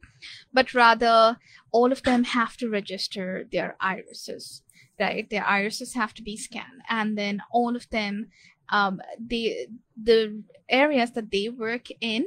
[0.52, 1.38] but rather
[1.70, 4.62] all of them have to register their irises.
[4.98, 8.28] Right, their irises have to be scanned, and then all of them,
[8.70, 12.26] um, the the areas that they work in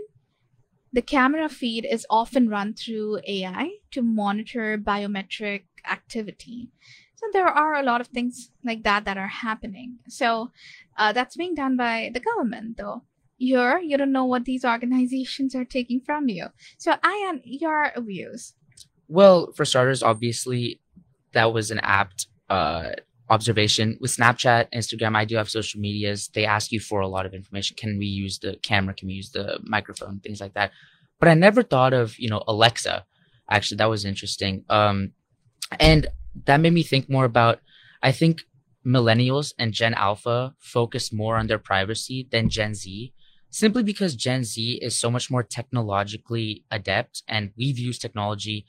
[0.93, 6.69] the camera feed is often run through AI to monitor biometric activity.
[7.15, 9.97] So there are a lot of things like that that are happening.
[10.07, 10.51] So
[10.97, 13.03] uh, that's being done by the government, though.
[13.39, 16.47] You're you don't know what these organizations are taking from you.
[16.77, 18.53] So, I am your views.
[19.07, 20.79] Well, for starters, obviously,
[21.33, 22.91] that was an apt uh,
[23.35, 25.15] observation with Snapchat, Instagram.
[25.15, 26.29] I do have social medias.
[26.35, 27.75] They ask you for a lot of information.
[27.75, 28.93] Can we use the camera?
[28.93, 30.19] Can we use the microphone?
[30.19, 30.71] Things like that.
[31.19, 33.05] But I never thought of, you know, Alexa.
[33.49, 34.63] Actually, that was interesting.
[34.69, 34.97] Um,
[35.79, 36.07] and
[36.45, 37.59] that made me think more about,
[38.01, 38.41] I think
[38.85, 43.13] millennials and Gen Alpha focus more on their privacy than Gen Z,
[43.49, 48.65] simply because Gen Z is so much more technologically adept and we've used technology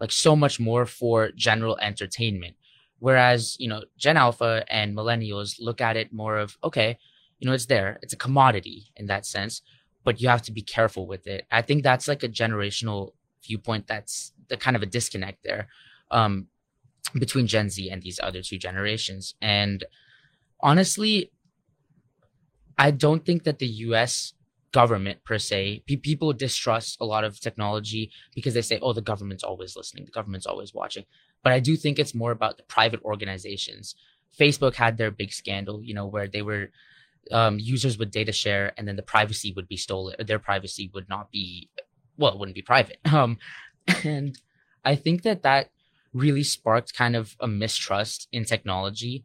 [0.00, 2.54] like so much more for general entertainment.
[2.98, 6.98] Whereas, you know, Gen Alpha and millennials look at it more of, okay,
[7.38, 7.98] you know, it's there.
[8.02, 9.62] It's a commodity in that sense,
[10.04, 11.46] but you have to be careful with it.
[11.50, 13.12] I think that's like a generational
[13.44, 15.68] viewpoint that's the kind of a disconnect there
[16.10, 16.46] um,
[17.18, 19.34] between Gen Z and these other two generations.
[19.42, 19.84] And
[20.60, 21.30] honestly,
[22.78, 24.34] I don't think that the US
[24.80, 29.42] government per se, people distrust a lot of technology because they say, oh, the government's
[29.42, 31.04] always listening, the government's always watching.
[31.42, 33.94] But I do think it's more about the private organizations.
[34.38, 36.64] Facebook had their big scandal, you know, where they were
[37.32, 40.14] um, users would data share and then the privacy would be stolen.
[40.18, 41.70] or Their privacy would not be,
[42.18, 42.98] well, it wouldn't be private.
[43.14, 43.38] Um,
[44.04, 44.38] and
[44.84, 45.70] I think that that
[46.12, 49.24] really sparked kind of a mistrust in technology,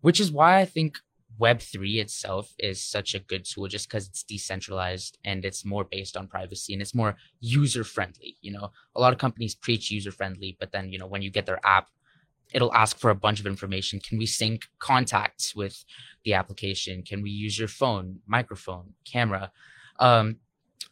[0.00, 0.98] which is why I think
[1.42, 6.16] Web3 itself is such a good tool just because it's decentralized and it's more based
[6.16, 8.36] on privacy and it's more user friendly.
[8.40, 11.30] You know, a lot of companies preach user friendly, but then, you know, when you
[11.30, 11.88] get their app,
[12.52, 13.98] it'll ask for a bunch of information.
[13.98, 15.84] Can we sync contacts with
[16.24, 17.02] the application?
[17.02, 19.50] Can we use your phone, microphone, camera?
[19.98, 20.36] Um,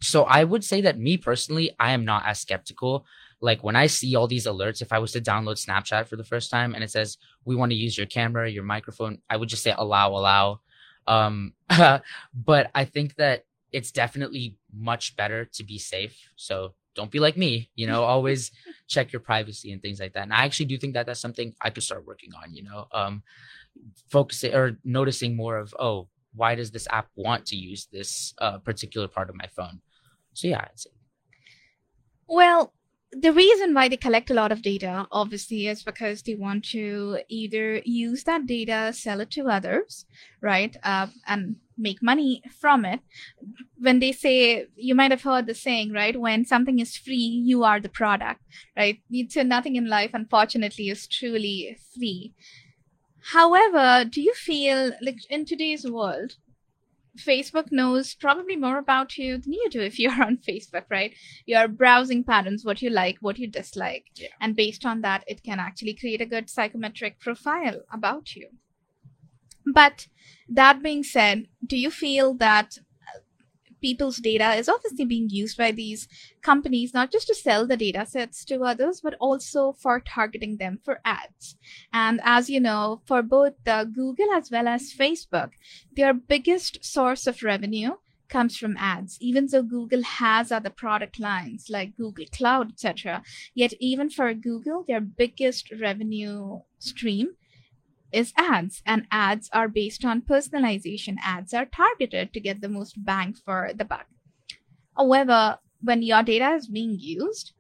[0.01, 3.07] so I would say that me personally, I am not as skeptical
[3.41, 6.25] like when I see all these alerts, if I was to download Snapchat for the
[6.25, 9.49] first time and it says we want to use your camera, your microphone, I would
[9.49, 10.61] just say allow, allow.
[11.07, 11.55] Um,
[12.35, 16.19] but I think that it's definitely much better to be safe.
[16.37, 18.51] So don't be like me, you know, always
[18.89, 20.25] check your privacy and things like that.
[20.25, 22.89] And I actually do think that that's something I could start working on, you know,
[22.93, 23.23] um,
[24.11, 28.59] focusing or noticing more of, oh, why does this app want to use this uh,
[28.59, 29.81] particular part of my phone?
[30.35, 30.67] So yeah,
[32.31, 32.73] well,
[33.13, 37.19] the reason why they collect a lot of data obviously is because they want to
[37.29, 40.07] either use that data sell it to others
[40.41, 43.01] right uh, and make money from it.
[43.79, 47.65] When they say you might have heard the saying right when something is free you
[47.65, 48.43] are the product
[48.77, 49.01] right?
[49.29, 52.33] So nothing in life unfortunately is truly free.
[53.33, 56.37] However do you feel like in today's world
[57.19, 61.13] Facebook knows probably more about you than you do if you're on Facebook, right?
[61.47, 64.07] Your browsing patterns, what you like, what you dislike.
[64.15, 64.29] Yeah.
[64.41, 68.49] And based on that, it can actually create a good psychometric profile about you.
[69.67, 70.09] But
[70.49, 72.79] that being said, do you feel that
[73.81, 76.09] people's data is obviously being used by these
[76.43, 80.79] companies not just to sell the data sets to others but also for targeting them
[80.85, 81.57] for ads.
[81.93, 85.51] And as you know for both uh, google as well as facebook
[85.97, 87.93] their biggest source of revenue
[88.29, 89.19] comes from ads.
[89.21, 93.23] Even though google has other product lines like google cloud etc
[93.55, 97.35] yet even for google their biggest revenue stream
[98.13, 101.17] is ads and ads are based on personalization.
[101.25, 104.07] Ads are targeted to get the most bang for the buck.
[104.97, 107.53] However when your data is being used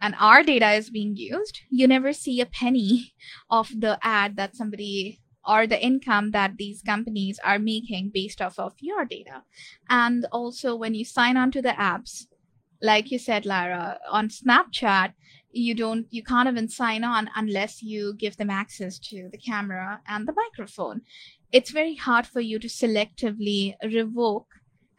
[0.00, 3.14] and our data is being used you never see a penny
[3.50, 8.58] of the ad that somebody or the income that these companies are making based off
[8.58, 9.44] of your data.
[9.88, 12.26] And also when you sign on to the apps
[12.82, 15.14] like you said Lyra on snapchat
[15.56, 20.00] you don't you can't even sign on unless you give them access to the camera
[20.06, 21.00] and the microphone.
[21.52, 24.48] It's very hard for you to selectively revoke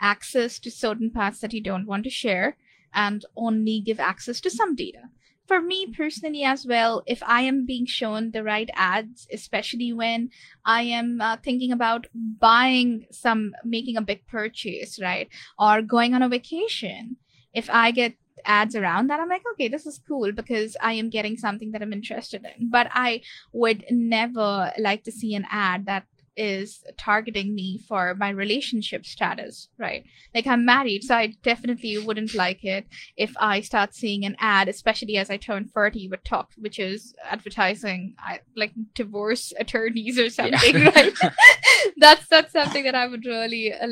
[0.01, 2.58] access to certain parts that you don't want to share
[2.93, 5.10] and only give access to some data.
[5.47, 10.30] For me personally as well if i am being shown the right ads especially when
[10.66, 16.22] i am uh, thinking about buying some making a big purchase right or going on
[16.22, 17.16] a vacation
[17.53, 18.16] if i get
[18.46, 21.82] ads around that i'm like okay this is cool because i am getting something that
[21.82, 23.22] i'm interested in but i
[23.54, 26.04] would never like to see an ad that
[26.38, 30.06] is targeting me for my relationship status, right?
[30.34, 32.86] Like I'm married, so I definitely wouldn't like it
[33.18, 37.14] if I start seeing an ad, especially as I turn 30 with talk, which is
[37.24, 40.90] advertising I, like divorce attorneys or something, yeah.
[40.92, 41.14] right?
[41.98, 43.88] that's that's something that I would really uh,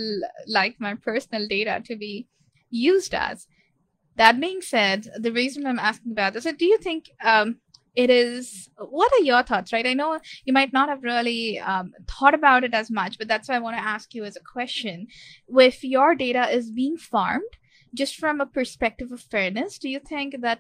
[0.48, 2.28] like my personal data to be
[2.70, 3.48] used as.
[4.18, 7.58] That being said, the reason I'm asking about this is do you think um,
[7.96, 9.86] it is what are your thoughts right?
[9.86, 13.50] I know you might not have really um, thought about it as much but that's
[13.50, 15.08] why i want to ask you as a question.
[15.48, 17.58] If your data is being farmed
[17.94, 20.60] just from a perspective of fairness do you think that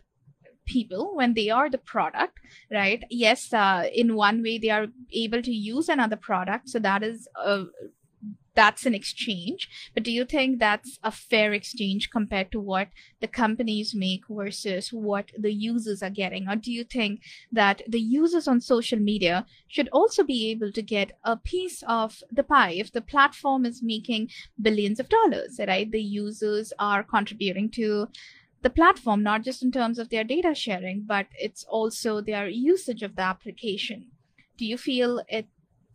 [0.66, 2.40] people when they are the product
[2.72, 7.04] right yes uh, in one way they are able to use another product so that
[7.04, 7.66] is a
[8.56, 9.70] that's an exchange.
[9.94, 12.88] But do you think that's a fair exchange compared to what
[13.20, 16.48] the companies make versus what the users are getting?
[16.48, 20.82] Or do you think that the users on social media should also be able to
[20.82, 22.72] get a piece of the pie?
[22.72, 24.30] If the platform is making
[24.62, 25.92] billions of dollars, right?
[25.92, 28.08] The users are contributing to
[28.62, 33.04] the platform, not just in terms of their data sharing, but it's also their usage
[33.04, 34.08] of the application.
[34.58, 35.48] Do you feel it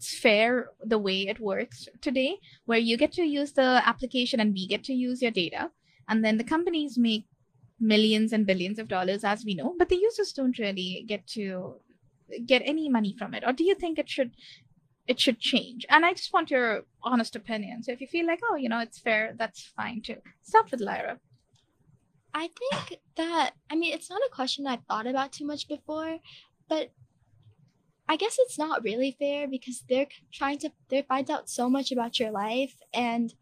[0.08, 4.66] fair the way it works today, where you get to use the application and we
[4.66, 5.70] get to use your data.
[6.08, 7.26] And then the companies make
[7.78, 11.76] millions and billions of dollars, as we know, but the users don't really get to
[12.46, 13.44] get any money from it.
[13.46, 14.32] Or do you think it should
[15.06, 15.86] it should change?
[15.88, 17.82] And I just want your honest opinion.
[17.82, 20.18] So if you feel like, oh, you know, it's fair, that's fine too.
[20.42, 21.18] Start with Lyra.
[22.32, 26.18] I think that I mean it's not a question I've thought about too much before,
[26.68, 26.90] but
[28.10, 31.92] I guess it's not really fair because they're trying to they find out so much
[31.92, 33.32] about your life and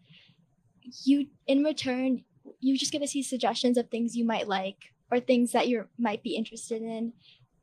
[1.04, 2.24] you in return
[2.60, 5.86] you just get to see suggestions of things you might like or things that you
[5.98, 7.14] might be interested in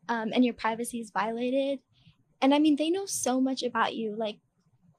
[0.10, 1.78] um, and your privacy is violated.
[2.42, 4.40] And i mean they know so much about you like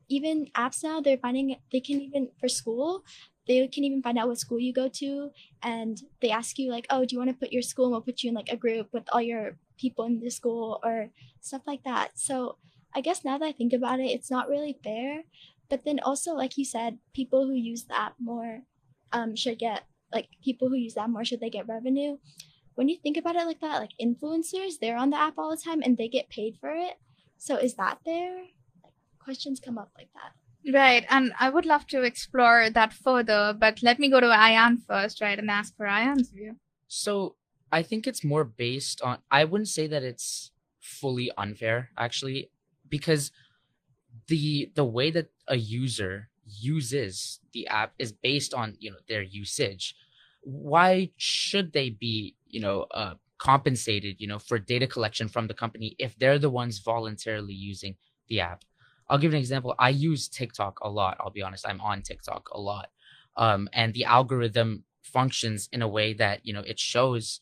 [0.09, 3.03] even apps now they're finding they can even for school
[3.47, 5.31] they can even find out what school you go to
[5.63, 8.01] and they ask you like oh do you want to put your school and we'll
[8.01, 11.63] put you in like a group with all your people in the school or stuff
[11.67, 12.13] like that.
[12.15, 12.57] So
[12.95, 15.25] i guess now that i think about it it's not really fair.
[15.69, 18.63] But then also like you said people who use the app more
[19.13, 22.19] um, should get like people who use that more should they get revenue?
[22.75, 25.57] When you think about it like that like influencers they're on the app all the
[25.57, 26.95] time and they get paid for it.
[27.39, 28.37] So is that fair?
[28.83, 30.33] Like, questions come up like that
[30.73, 34.83] Right, and I would love to explore that further, but let me go to Ayaan
[34.83, 36.57] first, right, and ask for Ayaan's view.
[36.89, 37.37] So
[37.71, 39.19] I think it's more based on.
[39.31, 40.51] I wouldn't say that it's
[40.81, 42.51] fully unfair, actually,
[42.89, 43.31] because
[44.27, 49.23] the the way that a user uses the app is based on you know their
[49.23, 49.95] usage.
[50.43, 55.55] Why should they be you know uh, compensated you know for data collection from the
[55.55, 57.97] company if they're the ones voluntarily using
[58.29, 58.65] the app?
[59.09, 59.75] I'll give an example.
[59.79, 61.17] I use TikTok a lot.
[61.21, 61.67] I'll be honest.
[61.69, 62.91] I'm on TikTok a lot.
[63.37, 67.41] Um, and the algorithm functions in a way that, you know, it shows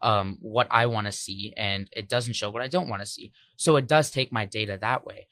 [0.00, 3.06] um, what I want to see and it doesn't show what I don't want to
[3.06, 3.32] see.
[3.56, 5.26] So it does take my data that way.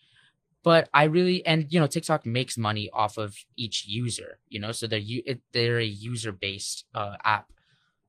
[0.63, 4.73] But I really, and, you know, TikTok makes money off of each user, you know,
[4.73, 7.51] so they're, it, they're a user based uh, app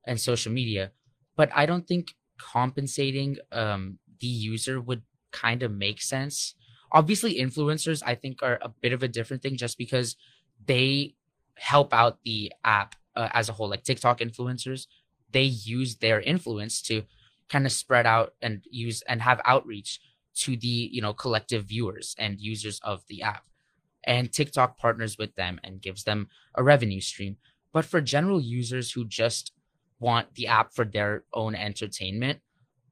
[0.06, 0.92] and social media.
[1.34, 6.54] But I don't think compensating um, the user would kind of make sense
[6.92, 10.16] obviously influencers i think are a bit of a different thing just because
[10.66, 11.14] they
[11.56, 13.68] help out the app uh, as a whole.
[13.68, 14.86] Like tiktok influencers
[15.30, 17.04] they use their influence to
[17.48, 20.00] kind of spread out and use and have outreach
[20.34, 23.44] to the you know collective viewers and users of the app.
[24.04, 27.36] And tiktok partners with them and gives them a revenue stream.
[27.72, 29.52] But for general users who just
[30.00, 32.40] want the app for their own entertainment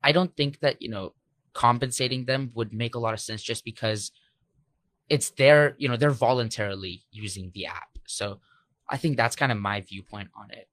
[0.02, 1.12] i don't think that you know
[1.52, 4.12] compensating them would make a lot of sense just because
[5.08, 8.40] it's their you know they're voluntarily using the app so
[8.88, 10.68] i think that's kind of my viewpoint on it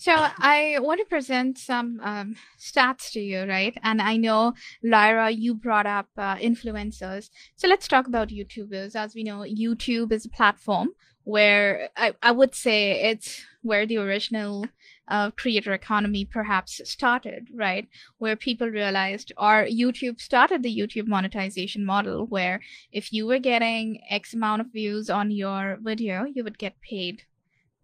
[0.00, 3.76] so I want to present some um, stats to you, right?
[3.82, 7.30] And I know Lyra, you brought up uh, influencers.
[7.56, 8.94] So let's talk about YouTubers.
[8.94, 10.90] As we know, YouTube is a platform
[11.24, 14.66] where I, I would say it's where the original
[15.08, 17.88] uh, creator economy perhaps started, right?
[18.18, 22.60] Where people realized, or YouTube started the YouTube monetization model, where
[22.92, 27.22] if you were getting X amount of views on your video, you would get paid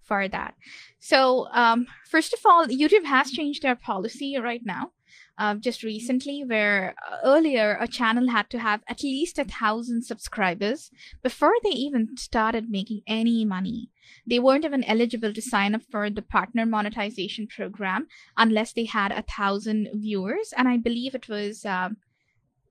[0.03, 0.55] for that.
[1.01, 4.93] So, um, first of all, YouTube has changed their policy right now.
[5.37, 10.05] Uh, just recently, where uh, earlier a channel had to have at least a thousand
[10.05, 10.93] subscribers
[11.24, 13.91] before they even started making any money.
[14.24, 18.07] They weren't even eligible to sign up for the partner monetization program
[18.37, 20.55] unless they had a thousand viewers.
[20.57, 21.97] And I believe it was um,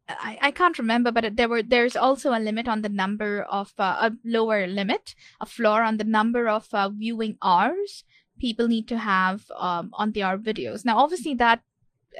[0.07, 3.73] I, I can't remember, but there were there's also a limit on the number of
[3.77, 8.05] uh, a lower limit, a floor on the number of uh, viewing hours
[8.39, 10.83] people need to have um, on their videos.
[10.83, 11.61] Now, obviously, that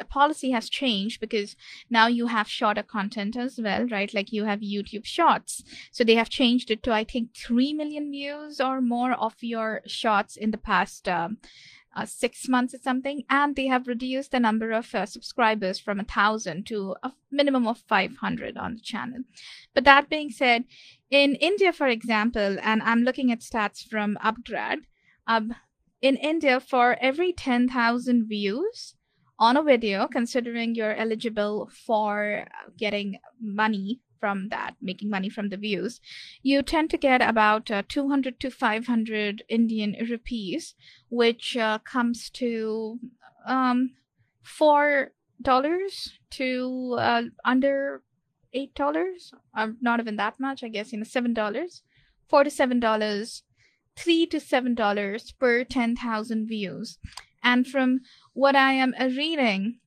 [0.10, 1.56] policy has changed because
[1.90, 4.14] now you have shorter content as well, right?
[4.14, 8.12] Like you have YouTube Shorts, so they have changed it to I think three million
[8.12, 11.08] views or more of your shorts in the past.
[11.08, 11.38] Um,
[11.96, 16.00] uh, six months or something, and they have reduced the number of uh, subscribers from
[16.00, 19.20] a thousand to a minimum of 500 on the channel.
[19.74, 20.66] But that being said,
[21.12, 24.78] in India, for example, and I'm looking at stats from Upgrad,
[25.28, 25.56] um,
[26.02, 28.96] in India, for every 10,000 views
[29.44, 35.58] on a video, considering you're eligible for getting money from that, making money from the
[35.58, 36.00] views,
[36.42, 40.76] you tend to get about uh, 200 to 500 Indian rupees,
[41.10, 43.00] which uh, comes to
[43.46, 43.92] um,
[44.42, 48.02] four dollars to uh, under
[48.54, 49.34] eight dollars.
[49.58, 50.94] Um, not even that much, I guess.
[50.94, 51.82] You know, seven dollars,
[52.30, 53.44] four to seven dollars,
[53.98, 56.98] three to seven dollars per ten thousand views.
[57.44, 58.00] And from
[58.34, 59.80] what I am reading,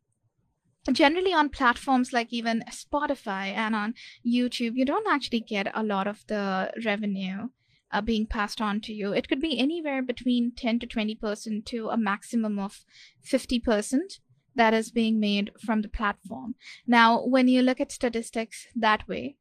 [0.93, 3.95] generally on platforms like even Spotify and on
[4.25, 7.49] YouTube, you don't actually get a lot of the revenue
[7.93, 9.13] uh, being passed on to you.
[9.13, 12.85] It could be anywhere between 10 to 20% to a maximum of
[13.25, 14.21] 50%
[14.55, 16.55] that is being made from the platform.
[16.87, 19.37] Now, when you look at statistics that way,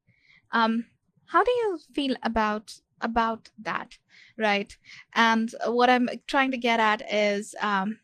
[0.52, 0.86] um,
[1.28, 3.98] how do you feel about about that,
[4.38, 4.78] right?
[5.14, 8.00] And what I'm trying to get at is um,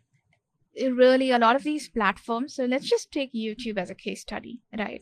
[0.76, 2.56] really a lot of these platforms.
[2.56, 5.02] So let's just take YouTube as a case study, right?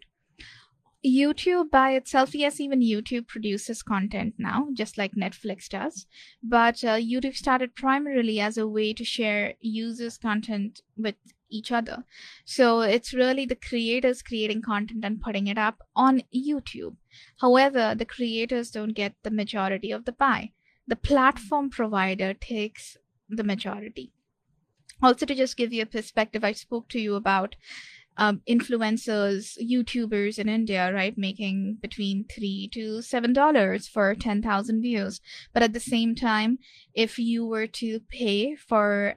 [1.05, 6.05] YouTube by itself, yes, even YouTube produces content now, just like Netflix does.
[6.43, 11.15] But uh, YouTube started primarily as a way to share users' content with
[11.49, 12.03] each other.
[12.43, 16.97] So it's really the creators creating content and putting it up on YouTube.
[17.39, 20.51] However, the creators don't get the majority of the pie.
[20.85, 22.97] The platform provider takes
[23.29, 24.11] the majority
[25.01, 27.55] also to just give you a perspective i spoke to you about
[28.17, 35.21] um, influencers youtubers in india right making between three to seven dollars for 10000 views.
[35.53, 36.59] But at the same time
[36.93, 39.15] if you were to pay for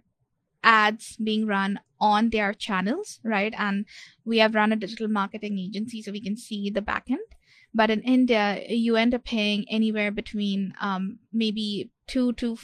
[0.63, 3.85] ads being run on their channels right and
[4.25, 7.29] we have run a digital marketing agency so we can see the backend
[7.75, 12.57] but in india you end up paying anywhere between um, maybe two to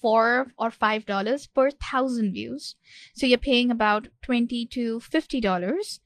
[0.00, 2.76] four or five dollars per thousand views.
[3.14, 6.00] So you're paying about twenty to fifty dollars,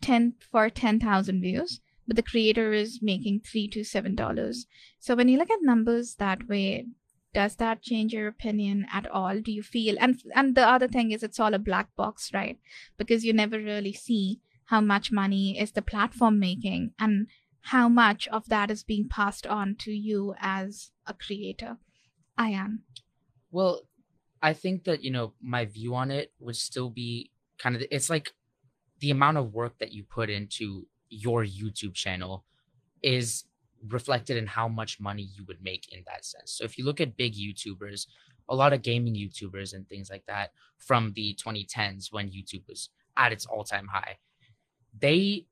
[0.00, 4.66] ten for ten thousand views, but the creator is making three to seven dollars.
[4.98, 6.86] So when you look at numbers that way,
[7.34, 9.40] does that change your opinion at all?
[9.40, 12.58] Do you feel and and the other thing is it's all a black box, right?
[12.98, 17.26] Because you never really see how much money is the platform making and
[17.66, 21.78] how much of that is being passed on to you as a creator.
[22.36, 22.82] I am.
[23.52, 23.82] Well,
[24.42, 28.10] I think that, you know, my view on it would still be kind of it's
[28.10, 28.32] like
[29.00, 32.44] the amount of work that you put into your YouTube channel
[33.02, 33.44] is
[33.88, 36.52] reflected in how much money you would make in that sense.
[36.52, 38.06] So if you look at big YouTubers,
[38.48, 42.90] a lot of gaming YouTubers and things like that from the 2010s when YouTube was
[43.16, 44.18] at its all-time high,
[44.98, 45.46] they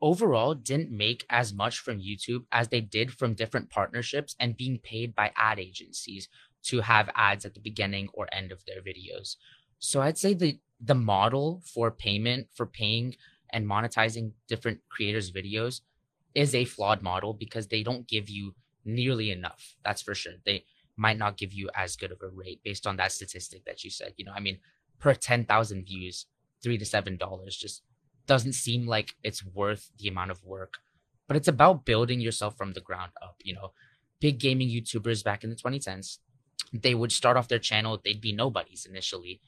[0.00, 4.78] overall didn't make as much from YouTube as they did from different partnerships and being
[4.78, 6.28] paid by ad agencies
[6.64, 9.36] to have ads at the beginning or end of their videos.
[9.78, 13.16] So I'd say the the model for payment for paying
[13.52, 15.80] and monetizing different creators' videos
[16.34, 18.54] is a flawed model because they don't give you
[18.84, 19.76] nearly enough.
[19.84, 20.34] That's for sure.
[20.44, 20.64] They
[20.96, 23.90] might not give you as good of a rate based on that statistic that you
[23.90, 24.14] said.
[24.16, 24.58] You know, I mean,
[24.98, 26.26] per 10,000 views,
[26.62, 27.82] three to seven dollars just
[28.26, 30.78] doesn't seem like it's worth the amount of work.
[31.26, 33.36] But it's about building yourself from the ground up.
[33.42, 33.72] You know,
[34.20, 36.18] big gaming YouTubers back in the 2010s,
[36.72, 39.40] they would start off their channel, they'd be nobodies initially.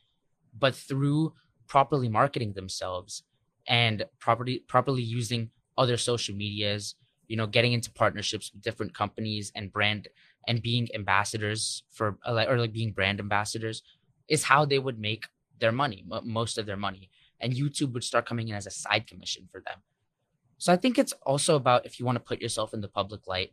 [0.56, 1.34] But through
[1.66, 3.22] properly marketing themselves
[3.66, 6.94] and properly properly using other social medias,
[7.26, 10.08] you know, getting into partnerships with different companies and brand
[10.48, 13.82] and being ambassadors for or like being brand ambassadors
[14.28, 15.26] is how they would make
[15.58, 17.10] their money, most of their money.
[17.40, 19.82] And YouTube would start coming in as a side commission for them.
[20.58, 23.26] So I think it's also about if you want to put yourself in the public
[23.26, 23.52] light,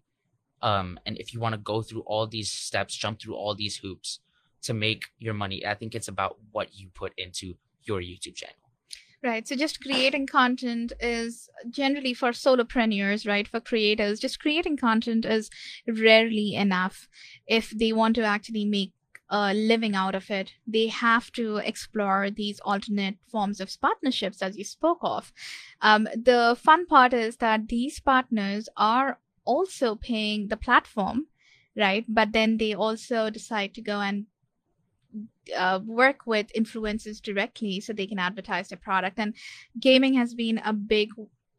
[0.63, 3.75] um, and if you want to go through all these steps, jump through all these
[3.77, 4.19] hoops
[4.63, 8.55] to make your money, I think it's about what you put into your YouTube channel.
[9.21, 9.47] Right.
[9.47, 13.47] So just creating content is generally for solopreneurs, right?
[13.47, 15.49] For creators, just creating content is
[15.87, 17.07] rarely enough
[17.47, 18.91] if they want to actually make
[19.29, 20.53] a living out of it.
[20.67, 25.33] They have to explore these alternate forms of partnerships, as you spoke of.
[25.81, 31.27] Um, the fun part is that these partners are also paying the platform,
[31.75, 32.05] right?
[32.07, 34.25] But then they also decide to go and
[35.55, 39.19] uh, work with influencers directly so they can advertise their product.
[39.19, 39.35] And
[39.79, 41.09] gaming has been a big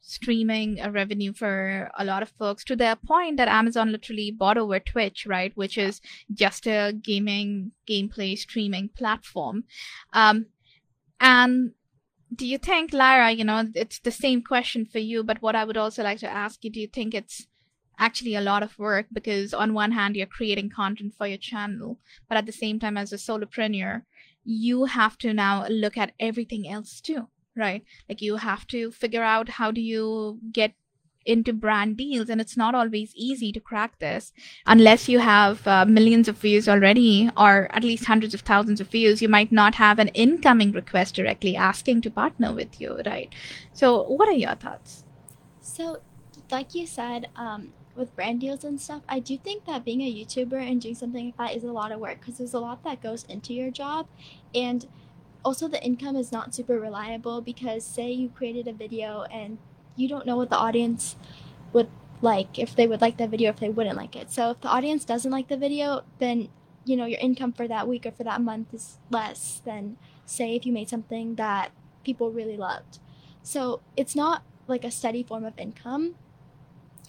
[0.01, 4.59] streaming uh, revenue for a lot of folks to the point that Amazon literally bought
[4.59, 5.53] over Twitch, right?
[5.57, 6.01] Which is
[6.33, 9.65] just a gaming gameplay streaming platform.
[10.13, 10.47] Um,
[11.21, 11.73] and
[12.35, 15.65] do you think, Lyra, you know, it's the same question for you, but what I
[15.65, 17.47] would also like to ask you, do you think it's
[17.99, 21.99] actually a lot of work because on one hand you're creating content for your channel
[22.29, 24.03] but at the same time as a solopreneur
[24.45, 27.85] you have to now look at everything else too right?
[28.09, 30.75] Like you have to figure out how do you get
[31.27, 34.33] into brand deals and it's not always easy to crack this.
[34.67, 38.89] Unless you have uh, millions of views already or at least hundreds of thousands of
[38.89, 43.33] views you might not have an incoming request directly asking to partner with you right?
[43.73, 45.05] So what are your thoughts?
[45.63, 46.01] So
[46.51, 50.13] like you said um, with brand deals and stuff, I do think that being a
[50.13, 52.83] YouTuber and doing something like that is a lot of work because there's a lot
[52.85, 54.07] that goes into your job.
[54.55, 54.87] And
[55.45, 59.59] also, the income is not super reliable because, say, you created a video and
[59.95, 61.17] you don't know what the audience
[61.73, 61.89] would
[62.23, 64.31] like, if they would like the video, if they wouldn't like it.
[64.31, 66.49] So, if the audience doesn't like the video, then
[66.87, 70.57] you know your income for that week or for that month is less than, say,
[70.57, 71.73] if you made something that
[72.05, 72.99] people really loved.
[73.43, 76.15] So, it's not like a steady form of income.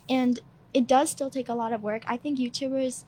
[0.10, 0.42] And
[0.76, 2.04] it does still take a lot of work.
[2.06, 3.06] I think YouTubers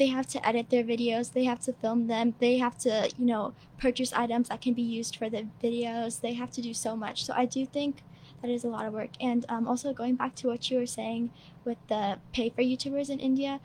[0.00, 3.26] they have to edit their videos, they have to film them, they have to, you
[3.26, 6.22] know, purchase items that can be used for the videos.
[6.22, 7.22] They have to do so much.
[7.26, 8.02] So I do think
[8.40, 9.10] that is a lot of work.
[9.20, 11.30] And um, also going back to what you were saying
[11.66, 13.60] with the pay for YouTubers in India,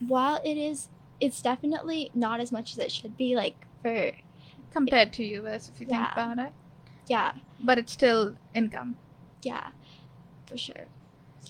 [0.00, 0.88] while it is,
[1.20, 3.36] it's definitely not as much as it should be.
[3.36, 4.10] Like for
[4.72, 6.06] compared to US, if you yeah.
[6.06, 6.52] think about it.
[7.06, 7.32] Yeah.
[7.62, 8.96] But it's still income.
[9.44, 9.68] Yeah,
[10.48, 10.86] for sure.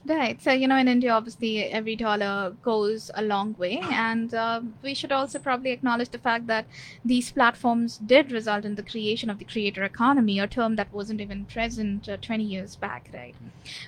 [0.05, 0.41] Right.
[0.43, 3.81] So, you know, in India, obviously, every dollar goes a long way.
[3.91, 6.67] And uh, we should also probably acknowledge the fact that
[7.05, 11.21] these platforms did result in the creation of the creator economy, a term that wasn't
[11.21, 13.35] even present uh, 20 years back, right?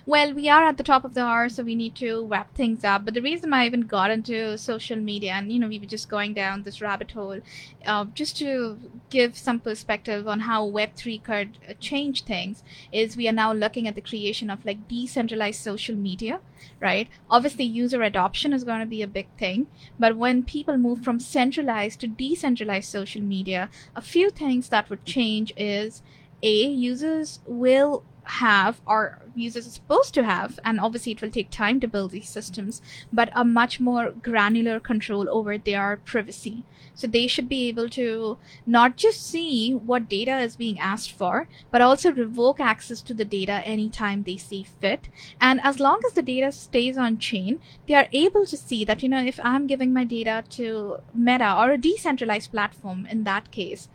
[0.06, 2.84] Well, we are at the top of the hour, so we need to wrap things
[2.84, 3.04] up.
[3.06, 6.08] But the reason I even got into social media, and, you know, we were just
[6.08, 7.40] going down this rabbit hole,
[7.86, 8.78] uh, just to
[9.10, 13.88] give some perspective on how Web3 could uh, change things, is we are now looking
[13.88, 16.40] at the creation of like decentralized social media,
[16.80, 17.08] right?
[17.30, 19.66] Obviously, user adoption is going to be a big thing.
[19.98, 25.04] But when people move from centralized to decentralized social media, a few things that would
[25.04, 26.02] change is
[26.42, 31.50] A, users will have or users are supposed to have and obviously it will take
[31.50, 32.80] time to build these systems
[33.12, 36.64] but a much more granular control over their privacy
[36.94, 41.48] so they should be able to not just see what data is being asked for
[41.70, 45.08] but also revoke access to the data anytime they see fit.
[45.40, 49.02] And as long as the data stays on chain they are able to see that
[49.02, 53.50] you know if i'm giving my data to meta or a decentralized platform in that
[53.50, 53.88] case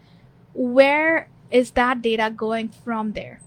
[0.53, 3.39] where is that data going from there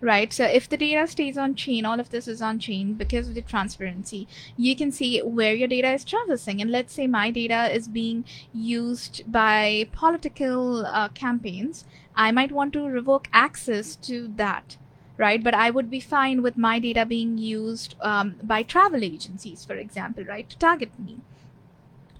[0.00, 0.32] right?
[0.32, 3.34] So if the data stays on chain, all of this is on chain because of
[3.34, 4.28] the transparency.
[4.56, 6.60] You can see where your data is traversing.
[6.60, 11.84] And let's say my data is being used by political uh, campaigns.
[12.14, 14.76] I might want to revoke access to that.
[15.18, 19.64] Right, but I would be fine with my data being used um, by travel agencies,
[19.64, 21.20] for example, right, to target me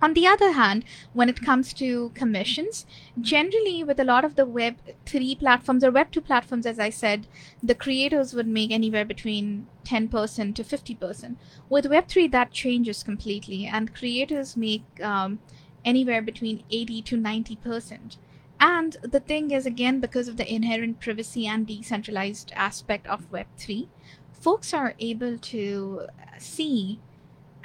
[0.03, 0.85] On the other hand,
[1.15, 2.85] when it comes to commissions,
[3.21, 4.77] generally with a lot of the Web
[5.07, 7.27] 3 platforms or Web 2 platforms, as I said,
[7.63, 11.37] the creators would make anywhere between 10% to 50%.
[11.71, 15.39] With Web 3, that changes completely, and creators make um,
[15.85, 18.17] anywhere between 80 to 90%.
[18.59, 23.89] And the thing is, again, because of the inherent privacy and decentralized aspect of Web3,
[24.33, 26.07] folks are able to
[26.39, 27.01] see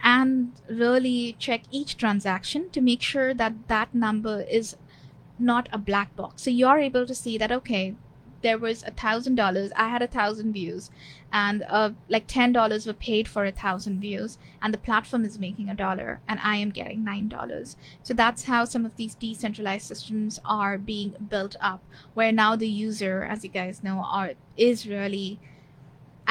[0.03, 4.75] and really check each transaction to make sure that that number is
[5.39, 6.43] not a black box.
[6.43, 7.95] So you're able to see that, okay,
[8.41, 10.89] there was a thousand dollars, I had a thousand views,
[11.31, 15.37] and uh, like ten dollars were paid for a thousand views, and the platform is
[15.37, 17.77] making a dollar, and I am getting nine dollars.
[18.01, 21.83] So that's how some of these decentralized systems are being built up,
[22.15, 25.39] where now the user, as you guys know, are is really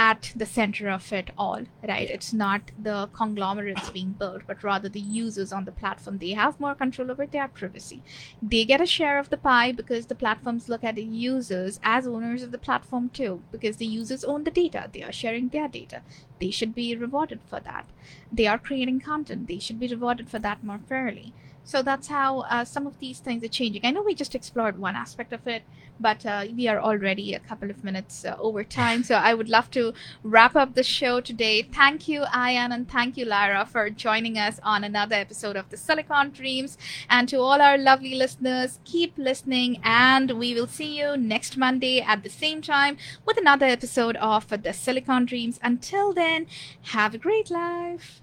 [0.01, 2.09] at the center of it all, right?
[2.09, 6.16] It's not the conglomerates being built, but rather the users on the platform.
[6.16, 8.03] They have more control over their privacy.
[8.40, 12.07] They get a share of the pie because the platforms look at the users as
[12.07, 14.88] owners of the platform too, because the users own the data.
[14.90, 16.01] They are sharing their data.
[16.40, 17.84] They should be rewarded for that.
[18.32, 19.48] They are creating content.
[19.48, 21.34] They should be rewarded for that more fairly.
[21.71, 23.83] So that's how uh, some of these things are changing.
[23.87, 25.62] I know we just explored one aspect of it,
[26.01, 29.05] but uh, we are already a couple of minutes uh, over time.
[29.05, 29.95] So I would love to
[30.25, 31.62] wrap up the show today.
[31.62, 35.77] Thank you, Ayaan, and thank you, Lyra, for joining us on another episode of the
[35.77, 36.77] Silicon Dreams.
[37.09, 42.01] And to all our lovely listeners, keep listening, and we will see you next Monday
[42.01, 45.61] at the same time with another episode of the Silicon Dreams.
[45.62, 46.49] Until then,
[46.97, 48.18] have a great life.